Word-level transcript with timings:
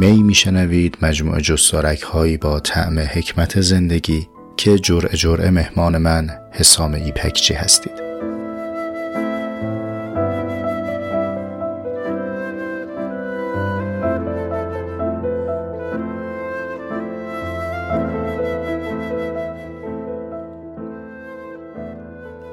می 0.00 0.22
میشنوید 0.22 0.96
مجموعه 1.02 1.40
جستارک 1.40 2.00
هایی 2.00 2.36
با 2.36 2.60
طعم 2.60 2.98
حکمت 2.98 3.60
زندگی 3.60 4.28
که 4.56 4.78
جرعه 4.78 5.16
جرعه 5.16 5.50
مهمان 5.50 5.98
من 5.98 6.30
حسام 6.52 6.94
ایپکچی 6.94 7.54
هستید. 7.54 7.92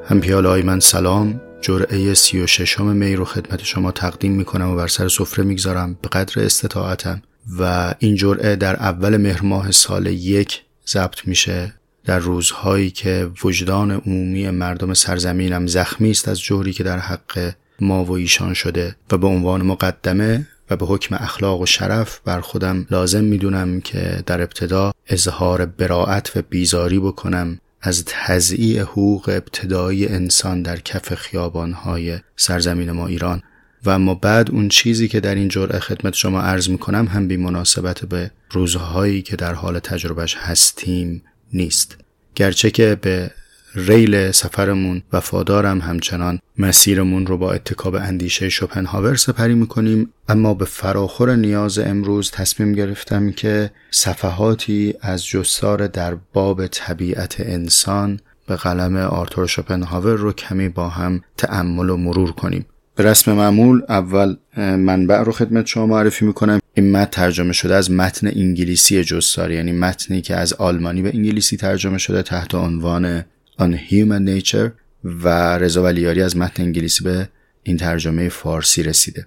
هم 0.09 0.19
پیاله 0.21 0.63
من 0.63 0.79
سلام. 0.79 1.41
جرعه 1.61 2.13
سی 2.13 2.41
و 2.41 2.47
ششم 2.47 2.87
می 2.87 3.15
رو 3.15 3.25
خدمت 3.25 3.63
شما 3.63 3.91
تقدیم 3.91 4.31
می‌کنم 4.31 4.69
و 4.69 4.75
بر 4.75 4.87
سر 4.87 5.07
سفره 5.07 5.45
می‌گذارم. 5.45 5.97
به 6.01 6.09
قدر 6.09 6.43
استطاعتم 6.43 7.21
و 7.59 7.93
این 7.99 8.15
جرعه 8.15 8.55
در 8.55 8.75
اول 8.75 9.17
مهر 9.17 9.41
ماه 9.41 9.71
سال 9.71 10.05
یک 10.05 10.61
ضبط 10.87 11.27
میشه 11.27 11.73
در 12.05 12.19
روزهایی 12.19 12.89
که 12.89 13.29
وجدان 13.43 13.91
عمومی 13.91 14.49
مردم 14.49 14.93
سرزمینم 14.93 15.67
زخمی 15.67 16.11
است 16.11 16.27
از 16.27 16.41
جوری 16.41 16.73
که 16.73 16.83
در 16.83 16.99
حق 16.99 17.53
ما 17.79 18.05
و 18.05 18.11
ایشان 18.11 18.53
شده 18.53 18.95
و 19.11 19.17
به 19.17 19.27
عنوان 19.27 19.61
مقدمه 19.61 20.47
و 20.69 20.75
به 20.75 20.85
حکم 20.85 21.15
اخلاق 21.15 21.61
و 21.61 21.65
شرف 21.65 22.19
بر 22.25 22.41
خودم 22.41 22.85
لازم 22.91 23.23
می‌دونم 23.23 23.81
که 23.81 24.23
در 24.25 24.41
ابتدا 24.41 24.93
اظهار 25.07 25.65
براعت 25.65 26.37
و 26.37 26.41
بیزاری 26.49 26.99
بکنم 26.99 27.59
از 27.81 28.03
تضییع 28.05 28.81
حقوق 28.81 29.29
ابتدایی 29.29 30.07
انسان 30.07 30.61
در 30.61 30.79
کف 30.79 31.15
خیابانهای 31.15 32.19
سرزمین 32.35 32.91
ما 32.91 33.07
ایران. 33.07 33.43
و 33.85 33.89
اما 33.89 34.15
بعد 34.15 34.51
اون 34.51 34.69
چیزی 34.69 35.07
که 35.07 35.19
در 35.19 35.35
این 35.35 35.47
جرعه 35.47 35.79
خدمت 35.79 36.13
شما 36.13 36.41
عرض 36.41 36.69
می‌کنم 36.69 37.05
هم 37.05 37.27
بی 37.27 37.37
مناسبت 37.37 38.05
به 38.05 38.31
روزهایی 38.51 39.21
که 39.21 39.35
در 39.35 39.53
حال 39.53 39.79
تجربهش 39.79 40.35
هستیم 40.39 41.23
نیست. 41.53 41.97
گرچه 42.35 42.71
که 42.71 42.97
به 43.01 43.31
ریل 43.75 44.31
سفرمون 44.31 45.01
وفادارم 45.13 45.81
همچنان 45.81 46.39
مسیرمون 46.57 47.27
رو 47.27 47.37
با 47.37 47.53
اتکاب 47.53 47.95
اندیشه 47.95 48.49
شوپنهاور 48.49 49.15
سپری 49.15 49.53
می‌کنیم 49.53 50.13
اما 50.29 50.53
به 50.53 50.65
فراخور 50.65 51.35
نیاز 51.35 51.79
امروز 51.79 52.31
تصمیم 52.31 52.73
گرفتم 52.73 53.31
که 53.31 53.71
صفحاتی 53.91 54.93
از 55.01 55.25
جستار 55.25 55.87
در 55.87 56.17
باب 56.33 56.67
طبیعت 56.67 57.35
انسان 57.39 58.19
به 58.47 58.55
قلم 58.55 58.97
آرتور 58.97 59.47
شوپنهاور 59.47 60.15
رو 60.15 60.33
کمی 60.33 60.69
با 60.69 60.89
هم 60.89 61.21
تأمل 61.37 61.89
و 61.89 61.97
مرور 61.97 62.31
کنیم. 62.31 62.65
به 62.97 63.03
رسم 63.03 63.33
معمول 63.33 63.81
اول 63.89 64.35
منبع 64.57 65.17
رو 65.17 65.31
خدمت 65.31 65.65
شما 65.65 65.85
معرفی 65.85 66.25
می‌کنم. 66.25 66.59
این 66.73 66.91
متن 66.91 67.09
ترجمه 67.11 67.53
شده 67.53 67.75
از 67.75 67.91
متن 67.91 68.27
انگلیسی 68.27 69.03
جستار 69.03 69.51
یعنی 69.51 69.71
متنی 69.71 70.21
که 70.21 70.35
از 70.35 70.53
آلمانی 70.53 71.01
به 71.01 71.09
انگلیسی 71.09 71.57
ترجمه 71.57 71.97
شده 71.97 72.21
تحت 72.23 72.55
عنوان 72.55 73.21
On 73.59 73.73
Human 73.89 74.41
Nature 74.41 74.69
و 75.03 75.57
رضا 75.57 75.83
ولیاری 75.83 76.21
از 76.21 76.37
متن 76.37 76.63
انگلیسی 76.63 77.03
به 77.03 77.29
این 77.63 77.77
ترجمه 77.77 78.29
فارسی 78.29 78.83
رسیده. 78.83 79.25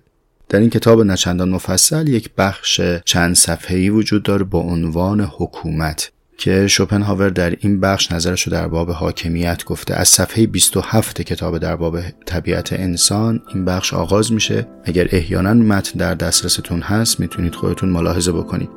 در 0.48 0.60
این 0.60 0.70
کتاب 0.70 1.02
نچندان 1.02 1.48
مفصل 1.48 2.08
یک 2.08 2.30
بخش 2.38 2.80
چند 3.04 3.34
صفحه‌ای 3.34 3.90
وجود 3.90 4.22
داره 4.22 4.44
با 4.44 4.58
عنوان 4.58 5.20
حکومت. 5.20 6.12
که 6.40 6.66
شوپنهاور 6.66 7.28
در 7.28 7.56
این 7.60 7.80
بخش 7.80 8.12
نظرش 8.12 8.42
رو 8.42 8.52
در 8.52 8.68
باب 8.68 8.90
حاکمیت 8.90 9.64
گفته. 9.64 9.94
از 9.94 10.08
صفحه 10.08 10.46
27 10.46 11.22
کتاب 11.22 11.58
در 11.58 11.76
باب 11.76 12.00
طبیعت 12.26 12.72
انسان 12.72 13.40
این 13.54 13.64
بخش 13.64 13.94
آغاز 13.94 14.32
میشه. 14.32 14.66
اگر 14.84 15.08
احیانا 15.12 15.54
متن 15.54 15.98
در 15.98 16.14
دسترستون 16.14 16.80
هست 16.80 17.20
می‌تونید 17.20 17.54
خودتون 17.54 17.88
ملاحظه 17.88 18.32
بکنید. 18.32 18.68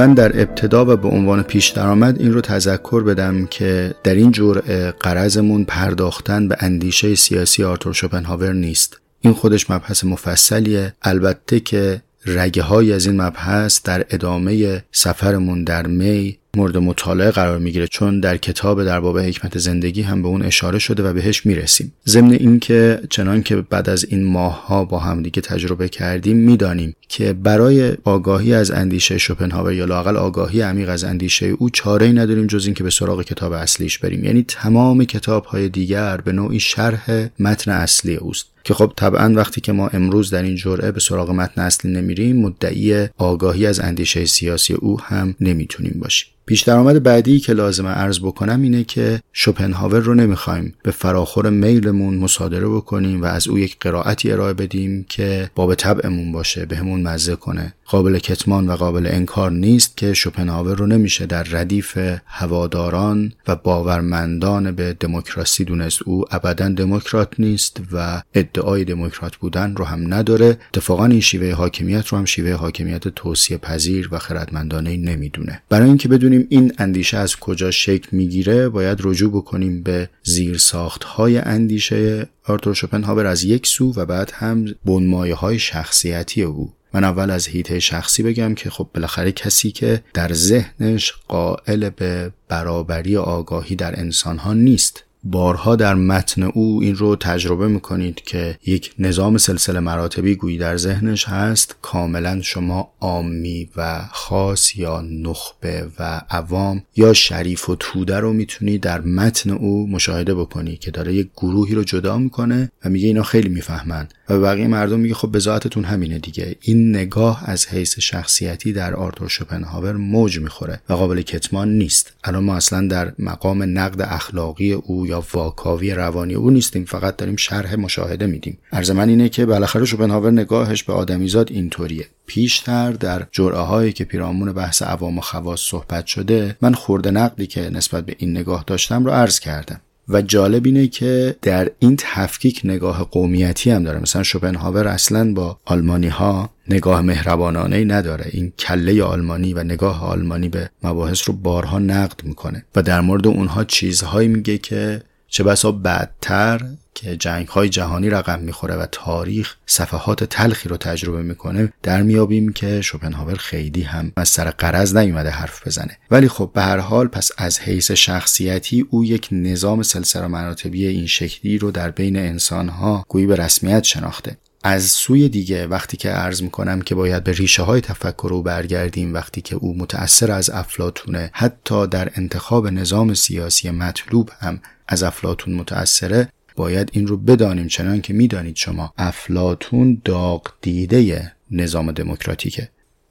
من 0.00 0.14
در 0.14 0.40
ابتدا 0.40 0.84
و 0.84 0.96
به 0.96 1.08
عنوان 1.08 1.42
پیش 1.42 1.68
درآمد 1.68 2.20
این 2.20 2.32
رو 2.32 2.40
تذکر 2.40 3.02
بدم 3.02 3.46
که 3.46 3.94
در 4.04 4.14
این 4.14 4.30
جرعه 4.30 4.90
قرضمون 4.90 5.64
پرداختن 5.64 6.48
به 6.48 6.56
اندیشه 6.60 7.14
سیاسی 7.14 7.64
آرتور 7.64 7.92
شوپنهاور 7.92 8.52
نیست. 8.52 9.00
این 9.20 9.32
خودش 9.32 9.70
مبحث 9.70 10.04
مفصلیه. 10.04 10.94
البته 11.02 11.60
که 11.60 12.02
رگه 12.26 12.62
های 12.62 12.92
از 12.92 13.06
این 13.06 13.20
مبحث 13.20 13.80
در 13.84 14.06
ادامه 14.10 14.84
سفرمون 14.92 15.64
در 15.64 15.86
می 15.86 16.38
مورد 16.56 16.76
مطالعه 16.76 17.30
قرار 17.30 17.58
می‌گیره 17.58 17.86
چون 17.86 18.20
در 18.20 18.36
کتاب 18.36 18.84
در 18.84 19.00
باب 19.00 19.18
حکمت 19.18 19.58
زندگی 19.58 20.02
هم 20.02 20.22
به 20.22 20.28
اون 20.28 20.42
اشاره 20.42 20.78
شده 20.78 21.02
و 21.02 21.12
بهش 21.12 21.46
می‌رسیم. 21.46 21.92
ضمن 22.06 22.32
اینکه 22.32 23.00
چنان 23.10 23.42
که 23.42 23.56
بعد 23.56 23.90
از 23.90 24.06
این 24.08 24.24
ماه 24.24 24.66
ها 24.66 24.84
با 24.84 24.98
همدیگه 24.98 25.42
تجربه 25.42 25.88
کردیم 25.88 26.36
می‌دانیم 26.36 26.96
که 27.08 27.32
برای 27.32 27.92
آگاهی 28.04 28.54
از 28.54 28.70
اندیشه 28.70 29.18
شوپنهاور 29.18 29.72
یا 29.72 29.84
لاقل 29.84 30.16
آگاهی 30.16 30.60
عمیق 30.60 30.88
از 30.88 31.04
اندیشه 31.04 31.46
او 31.46 31.70
چاره 31.70 32.06
ای 32.06 32.12
نداریم 32.12 32.46
جز 32.46 32.66
اینکه 32.66 32.84
به 32.84 32.90
سراغ 32.90 33.22
کتاب 33.22 33.52
اصلیش 33.52 33.98
بریم. 33.98 34.24
یعنی 34.24 34.44
تمام 34.48 35.04
کتاب 35.04 35.44
های 35.44 35.68
دیگر 35.68 36.16
به 36.16 36.32
نوعی 36.32 36.60
شرح 36.60 37.28
متن 37.38 37.70
اصلی 37.70 38.14
اوست. 38.14 38.46
که 38.64 38.74
خب 38.74 38.92
طبعا 38.96 39.32
وقتی 39.36 39.60
که 39.60 39.72
ما 39.72 39.88
امروز 39.88 40.30
در 40.30 40.42
این 40.42 40.56
جرعه 40.56 40.92
به 40.92 41.00
سراغ 41.00 41.30
متن 41.30 41.60
اصلی 41.60 41.92
نمیریم 41.92 42.36
مدعی 42.36 43.08
آگاهی 43.18 43.66
از 43.66 43.80
اندیشه 43.80 44.24
سیاسی 44.24 44.74
او 44.74 45.00
هم 45.00 45.34
نمی‌تونیم 45.40 45.96
باشیم. 46.02 46.30
پیش 46.46 46.62
درآمد 46.62 47.02
بعدی 47.02 47.40
که 47.40 47.52
لازمه 47.52 47.88
عرض 47.88 48.18
بکنم 48.18 48.62
اینه 48.62 48.84
که 48.84 49.20
شوپنهاور 49.32 49.98
رو 50.00 50.14
نمی‌خوایم 50.14 50.74
به 50.82 50.90
فراخور 50.90 51.50
میلمون 51.50 52.14
مصادره 52.14 52.68
بکنیم 52.68 53.22
و 53.22 53.24
از 53.24 53.48
او 53.48 53.58
یک 53.58 53.76
قرائتی 53.80 54.32
ارائه 54.32 54.52
بدیم 54.52 55.06
که 55.08 55.50
باب 55.54 55.74
طبعمون 55.74 56.32
باشه 56.32 56.66
بهمون 56.66 57.02
مزه 57.02 57.36
کنه. 57.36 57.74
قابل 57.86 58.18
کتمان 58.18 58.68
و 58.68 58.76
قابل 58.76 59.06
انکار 59.06 59.50
نیست 59.50 59.96
که 59.96 60.14
شوپنهاور 60.14 60.76
رو 60.76 60.86
نمیشه 60.86 61.26
در 61.26 61.42
ردیف 61.42 61.98
هواداران 62.26 63.32
و 63.48 63.56
باورمندان 63.56 64.72
به 64.72 64.96
دموکراسی 65.00 65.64
دونست. 65.64 66.02
او 66.02 66.24
ابدا 66.30 66.68
دموکرات 66.68 67.28
نیست 67.38 67.80
و 67.92 68.22
ادعای 68.54 68.84
دموکرات 68.84 69.36
بودن 69.36 69.76
رو 69.76 69.84
هم 69.84 70.14
نداره. 70.14 70.58
اتفاقا 70.74 71.06
این 71.06 71.20
شیوه 71.20 71.52
حاکمیت 71.52 72.06
رو 72.06 72.18
هم 72.18 72.24
شیوه 72.24 72.52
حاکمیت 72.52 73.08
توصیه 73.08 73.58
پذیر 73.58 74.08
و 74.12 74.18
خردمندانه 74.18 74.96
نمی‌دونه. 74.96 75.62
برای 75.68 75.88
اینکه 75.88 76.08
بدونیم 76.08 76.46
این 76.50 76.72
اندیشه 76.78 77.16
از 77.16 77.36
کجا 77.36 77.70
شکل 77.70 78.08
می‌گیره 78.12 78.68
باید 78.68 78.98
رجوع 79.02 79.32
بکنیم 79.32 79.82
به 79.82 80.08
زیرساخت 80.22 81.04
های 81.04 81.38
اندیشه 81.38 82.28
آرتور 82.46 82.74
شوپنهاور 82.74 83.26
از 83.26 83.44
یک 83.44 83.66
سو 83.66 83.92
و 83.96 84.06
بعد 84.06 84.32
هم 84.34 84.64
بنمایه 84.84 85.34
های 85.34 85.58
شخصیتی 85.58 86.42
او. 86.42 86.72
من 86.94 87.04
اول 87.04 87.30
از 87.30 87.46
هیته 87.46 87.78
شخصی 87.78 88.22
بگم 88.22 88.54
که 88.54 88.70
خب 88.70 88.88
بالاخره 88.94 89.32
کسی 89.32 89.70
که 89.70 90.02
در 90.14 90.32
ذهنش 90.32 91.12
قائل 91.28 91.90
به 91.90 92.32
برابری 92.48 93.16
آگاهی 93.16 93.76
در 93.76 94.00
انسان 94.00 94.38
ها 94.38 94.54
نیست. 94.54 95.04
بارها 95.24 95.76
در 95.76 95.94
متن 95.94 96.42
او 96.42 96.82
این 96.82 96.96
رو 96.96 97.16
تجربه 97.16 97.68
می‌کنید 97.68 98.20
که 98.20 98.58
یک 98.66 98.92
نظام 98.98 99.38
سلسله 99.38 99.80
مراتبی 99.80 100.34
گویی 100.34 100.58
در 100.58 100.76
ذهنش 100.76 101.28
هست 101.28 101.76
کاملا 101.82 102.40
شما 102.42 102.92
عامی 103.00 103.68
و 103.76 104.00
خاص 104.12 104.76
یا 104.76 105.00
نخبه 105.00 105.86
و 105.98 106.20
عوام 106.30 106.82
یا 106.96 107.12
شریف 107.12 107.68
و 107.70 107.76
توده 107.78 108.16
رو 108.16 108.32
می‌تونید 108.32 108.80
در 108.80 109.00
متن 109.00 109.50
او 109.50 109.90
مشاهده 109.90 110.34
بکنی 110.34 110.76
که 110.76 110.90
داره 110.90 111.14
یک 111.14 111.28
گروهی 111.36 111.74
رو 111.74 111.84
جدا 111.84 112.18
می‌کنه 112.18 112.72
و 112.84 112.88
میگه 112.88 113.06
اینا 113.06 113.22
خیلی 113.22 113.48
می‌فهمن 113.48 114.08
و 114.28 114.40
بقیه 114.40 114.66
مردم 114.66 115.00
میگه 115.00 115.14
خب 115.14 115.36
بذاتتون 115.36 115.84
همینه 115.84 116.18
دیگه. 116.18 116.56
این 116.60 116.96
نگاه 116.96 117.50
از 117.50 117.66
حیث 117.66 117.98
شخصیتی 117.98 118.72
در 118.72 118.94
آرتور 118.94 119.28
شوپنهاور 119.28 119.92
موج 119.92 120.38
می‌خوره 120.38 120.80
و 120.88 120.92
قابل 120.92 121.22
کتمان 121.22 121.78
نیست. 121.78 122.12
الان 122.24 122.44
ما 122.44 122.56
اصلا 122.56 122.88
در 122.88 123.12
مقام 123.18 123.78
نقد 123.78 124.02
اخلاقی 124.02 124.72
او 124.72 125.06
یا 125.10 125.24
واکاوی 125.32 125.94
روانی 125.94 126.34
او 126.34 126.50
نیستیم 126.50 126.84
فقط 126.84 127.16
داریم 127.16 127.36
شرح 127.36 127.74
مشاهده 127.74 128.26
میدیم. 128.26 128.58
عرض 128.72 128.90
من 128.90 129.08
اینه 129.08 129.28
که 129.28 129.46
بالاخره 129.46 129.84
شوپنهاور 129.84 130.30
نگاهش 130.30 130.82
به 130.82 130.92
آدمیزاد 130.92 131.52
اینطوریه. 131.52 132.06
پیشتر 132.26 132.92
در 132.92 133.26
جرعه 133.32 133.60
هایی 133.60 133.92
که 133.92 134.04
پیرامون 134.04 134.52
بحث 134.52 134.82
عوام 134.82 135.18
و 135.18 135.20
خواص 135.20 135.60
صحبت 135.60 136.06
شده 136.06 136.56
من 136.60 136.74
خورده 136.74 137.10
نقدی 137.10 137.46
که 137.46 137.70
نسبت 137.70 138.06
به 138.06 138.14
این 138.18 138.30
نگاه 138.30 138.64
داشتم 138.66 139.04
رو 139.04 139.10
عرض 139.10 139.40
کردم. 139.40 139.80
و 140.08 140.22
جالب 140.22 140.66
اینه 140.66 140.86
که 140.86 141.36
در 141.42 141.70
این 141.78 141.96
تفکیک 141.98 142.60
نگاه 142.64 143.08
قومیتی 143.10 143.70
هم 143.70 143.84
داره. 143.84 144.00
مثلا 144.00 144.22
شوپنهاور 144.22 144.88
اصلا 144.88 145.32
با 145.34 145.58
آلمانی 145.64 146.08
ها 146.08 146.50
نگاه 146.68 147.00
مهربانانه 147.00 147.84
نداره. 147.84 148.26
این 148.30 148.52
کله 148.58 149.02
آلمانی 149.02 149.54
و 149.54 149.62
نگاه 149.62 150.04
آلمانی 150.04 150.48
به 150.48 150.70
مباحث 150.82 151.28
رو 151.28 151.34
بارها 151.34 151.78
نقد 151.78 152.20
می‌کنه 152.24 152.64
و 152.76 152.82
در 152.82 153.00
مورد 153.00 153.26
اونها 153.26 153.64
چیزهایی 153.64 154.28
میگه 154.28 154.58
که 154.58 155.02
چه 155.30 155.44
بسا 155.44 155.72
بعدتر 155.72 156.60
که 156.94 157.16
جنگ 157.16 157.48
های 157.48 157.68
جهانی 157.68 158.10
رقم 158.10 158.38
می‌خوره 158.38 158.76
و 158.76 158.86
تاریخ 158.92 159.54
صفحات 159.66 160.24
تلخی 160.24 160.68
رو 160.68 160.76
تجربه 160.76 161.22
می‌کنه 161.22 161.72
در 161.82 162.02
میابیم 162.02 162.52
که 162.52 162.80
شوپنهاور 162.80 163.34
خیلی 163.34 163.82
هم 163.82 164.12
از 164.16 164.28
سر 164.28 164.50
قرض 164.50 164.96
نیومده 164.96 165.30
حرف 165.30 165.66
بزنه. 165.66 165.98
ولی 166.10 166.28
خب 166.28 166.50
به 166.54 166.62
هر 166.62 166.78
حال 166.78 167.08
پس 167.08 167.30
از 167.38 167.60
حیث 167.60 167.90
شخصیتی 167.90 168.86
او 168.90 169.04
یک 169.04 169.28
نظام 169.32 169.82
سلسله 169.82 170.26
مراتبی 170.26 170.86
این 170.86 171.06
شکلی 171.06 171.58
رو 171.58 171.70
در 171.70 171.90
بین 171.90 172.16
انسان 172.16 172.68
ها 172.68 173.04
گویی 173.08 173.26
به 173.26 173.36
رسمیت 173.36 173.84
شناخته. 173.84 174.36
از 174.62 174.84
سوی 174.84 175.28
دیگه 175.28 175.66
وقتی 175.66 175.96
که 175.96 176.10
عرض 176.10 176.42
می‌کنم 176.42 176.82
که 176.82 176.94
باید 176.94 177.24
به 177.24 177.32
ریشه 177.32 177.62
های 177.62 177.80
تفکر 177.80 178.28
او 178.32 178.42
برگردیم 178.42 179.14
وقتی 179.14 179.40
که 179.40 179.56
او 179.56 179.78
متأثر 179.78 180.30
از 180.30 180.50
افلاتونه 180.50 181.30
حتی 181.32 181.86
در 181.86 182.10
انتخاب 182.14 182.68
نظام 182.68 183.14
سیاسی 183.14 183.70
مطلوب 183.70 184.30
هم 184.40 184.60
از 184.90 185.02
افلاتون 185.02 185.54
متأثره 185.54 186.28
باید 186.56 186.90
این 186.92 187.06
رو 187.06 187.16
بدانیم 187.16 187.66
چنان 187.66 188.00
که 188.00 188.12
می‌دانید 188.12 188.56
شما 188.56 188.92
افلاتون 188.98 190.02
داغ 190.04 190.52
دیده 190.62 191.32
نظام 191.50 191.92
دموکراتیکه. 191.92 192.68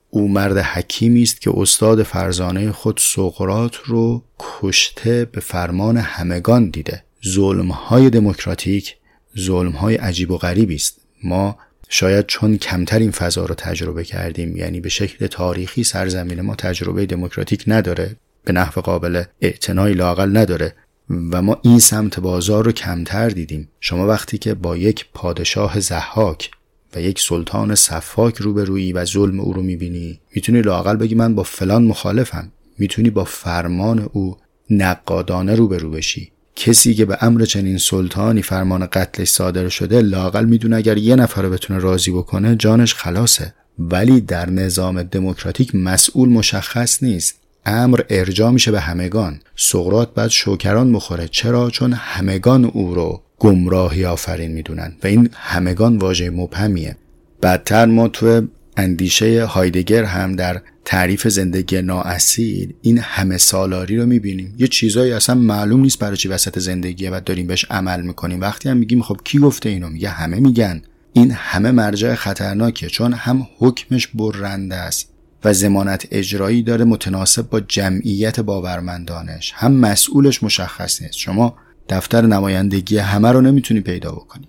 او 0.09 0.27
مرد 0.27 0.57
حکیمی 0.57 1.23
است 1.23 1.41
که 1.41 1.51
استاد 1.57 2.03
فرزانه 2.03 2.71
خود 2.71 2.99
سقرات 3.01 3.75
رو 3.75 4.23
کشته 4.39 5.25
به 5.25 5.39
فرمان 5.39 5.97
همگان 5.97 6.69
دیده. 6.69 7.03
ظلم 7.27 7.71
های 7.71 8.09
دموکراتیک 8.09 8.95
ظلم 9.39 9.71
های 9.71 9.95
عجیب 9.95 10.31
و 10.31 10.37
غریبی 10.37 10.75
است. 10.75 11.01
ما 11.23 11.57
شاید 11.89 12.25
چون 12.25 12.57
کمتر 12.57 12.99
این 12.99 13.11
فضا 13.11 13.45
رو 13.45 13.55
تجربه 13.55 14.03
کردیم 14.03 14.57
یعنی 14.57 14.79
به 14.79 14.89
شکل 14.89 15.27
تاریخی 15.27 15.83
سرزمین 15.83 16.41
ما 16.41 16.55
تجربه 16.55 17.05
دموکراتیک 17.05 17.63
نداره 17.67 18.15
به 18.43 18.51
نحو 18.51 18.81
قابل 18.81 19.23
اعتنایی 19.41 19.95
لاقل 19.95 20.37
نداره. 20.37 20.75
و 21.09 21.41
ما 21.41 21.59
این 21.61 21.79
سمت 21.79 22.19
بازار 22.19 22.65
رو 22.65 22.71
کمتر 22.71 23.29
دیدیم. 23.29 23.69
شما 23.79 24.07
وقتی 24.07 24.37
که 24.37 24.53
با 24.53 24.77
یک 24.77 25.05
پادشاه 25.13 25.79
زحاک 25.79 26.51
و 26.95 27.01
یک 27.01 27.19
سلطان 27.19 27.75
صفاک 27.75 28.37
روبرویی 28.37 28.93
و 28.93 29.05
ظلم 29.05 29.39
او 29.39 29.53
رو 29.53 29.61
می‌بینی 29.61 30.19
می‌تونی 30.35 30.61
لاقل 30.61 30.95
بگی 30.95 31.15
من 31.15 31.35
با 31.35 31.43
فلان 31.43 31.83
مخالفم. 31.83 32.51
می‌تونی 32.77 33.09
با 33.09 33.23
فرمان 33.23 34.09
او 34.13 34.37
نقادانه 34.69 35.55
روبرو 35.55 35.89
بشی. 35.89 36.31
کسی 36.55 36.93
که 36.93 37.05
به 37.05 37.17
امر 37.21 37.45
چنین 37.45 37.77
سلطانی 37.77 38.41
فرمان 38.41 38.85
قتلش 38.85 39.29
صادر 39.29 39.69
شده 39.69 40.01
لاقل 40.01 40.45
می‌دونه 40.45 40.75
اگر 40.75 40.97
یه 40.97 41.15
نفر 41.15 41.41
رو 41.41 41.49
بتونه 41.49 41.79
راضی 41.79 42.11
بکنه 42.11 42.55
جانش 42.55 42.95
خلاصه. 42.95 43.53
ولی 43.79 44.21
در 44.21 44.49
نظام 44.49 45.03
دموکراتیک 45.03 45.75
مسئول 45.75 46.29
مشخص 46.29 47.03
نیست. 47.03 47.35
امر 47.69 48.01
ارجا 48.09 48.51
میشه 48.51 48.71
به 48.71 48.79
همگان. 48.79 49.39
سقرات 49.55 50.13
بعد 50.13 50.29
شوکران 50.29 50.93
بخوره 50.93 51.27
چرا؟ 51.27 51.69
چون 51.69 51.93
همگان 51.93 52.65
او 52.65 52.95
رو 52.95 53.21
گمراهی 53.39 54.05
آفرین 54.05 54.51
می‌دونن 54.51 54.95
و 55.03 55.07
این 55.07 55.29
همگان 55.33 55.97
واژه 55.97 56.29
مبهمیه. 56.29 56.95
بعدتر 57.41 57.85
ما 57.85 58.07
تو 58.07 58.47
اندیشه 58.77 59.45
هایدگر 59.45 60.03
هم 60.03 60.35
در 60.35 60.61
تعریف 60.85 61.27
زندگی 61.27 61.81
نااصیل 61.81 62.73
این 62.81 62.97
همه 62.97 63.37
سالاری 63.37 63.97
رو 63.97 64.05
می‌بینیم. 64.05 64.55
یه 64.57 64.67
چیزایی 64.67 65.11
اصلا 65.11 65.35
معلوم 65.35 65.81
نیست 65.81 65.99
برای 65.99 66.17
چی 66.17 66.27
وسط 66.27 66.59
زندگیه 66.59 67.11
و 67.11 67.21
داریم 67.25 67.47
بهش 67.47 67.65
عمل 67.69 68.01
می‌کنیم. 68.01 68.41
وقتی 68.41 68.69
هم 68.69 68.77
میگیم 68.77 69.01
خب 69.01 69.17
کی 69.23 69.39
گفته 69.39 69.69
اینو؟ 69.69 69.89
میگه 69.89 70.09
همه 70.09 70.39
میگن. 70.39 70.81
این 71.13 71.31
همه 71.31 71.71
مرجع 71.71 72.15
خطرناکه 72.15 72.87
چون 72.87 73.13
هم 73.13 73.47
حکمش 73.57 74.07
برنده 74.07 74.75
است. 74.75 75.09
و 75.43 75.53
زمانت 75.53 76.07
اجرایی 76.11 76.63
داره 76.63 76.85
متناسب 76.85 77.49
با 77.49 77.59
جمعیت 77.59 78.39
باورمندانش. 78.39 79.53
هم 79.55 79.71
مسئولش 79.71 80.43
مشخص 80.43 81.01
نیست. 81.01 81.17
شما 81.17 81.55
دفتر 81.89 82.21
نمایندگی 82.21 82.97
همه 82.97 83.31
رو 83.31 83.41
نمی‌تونی 83.41 83.81
پیدا 83.81 84.11
بکنی. 84.11 84.47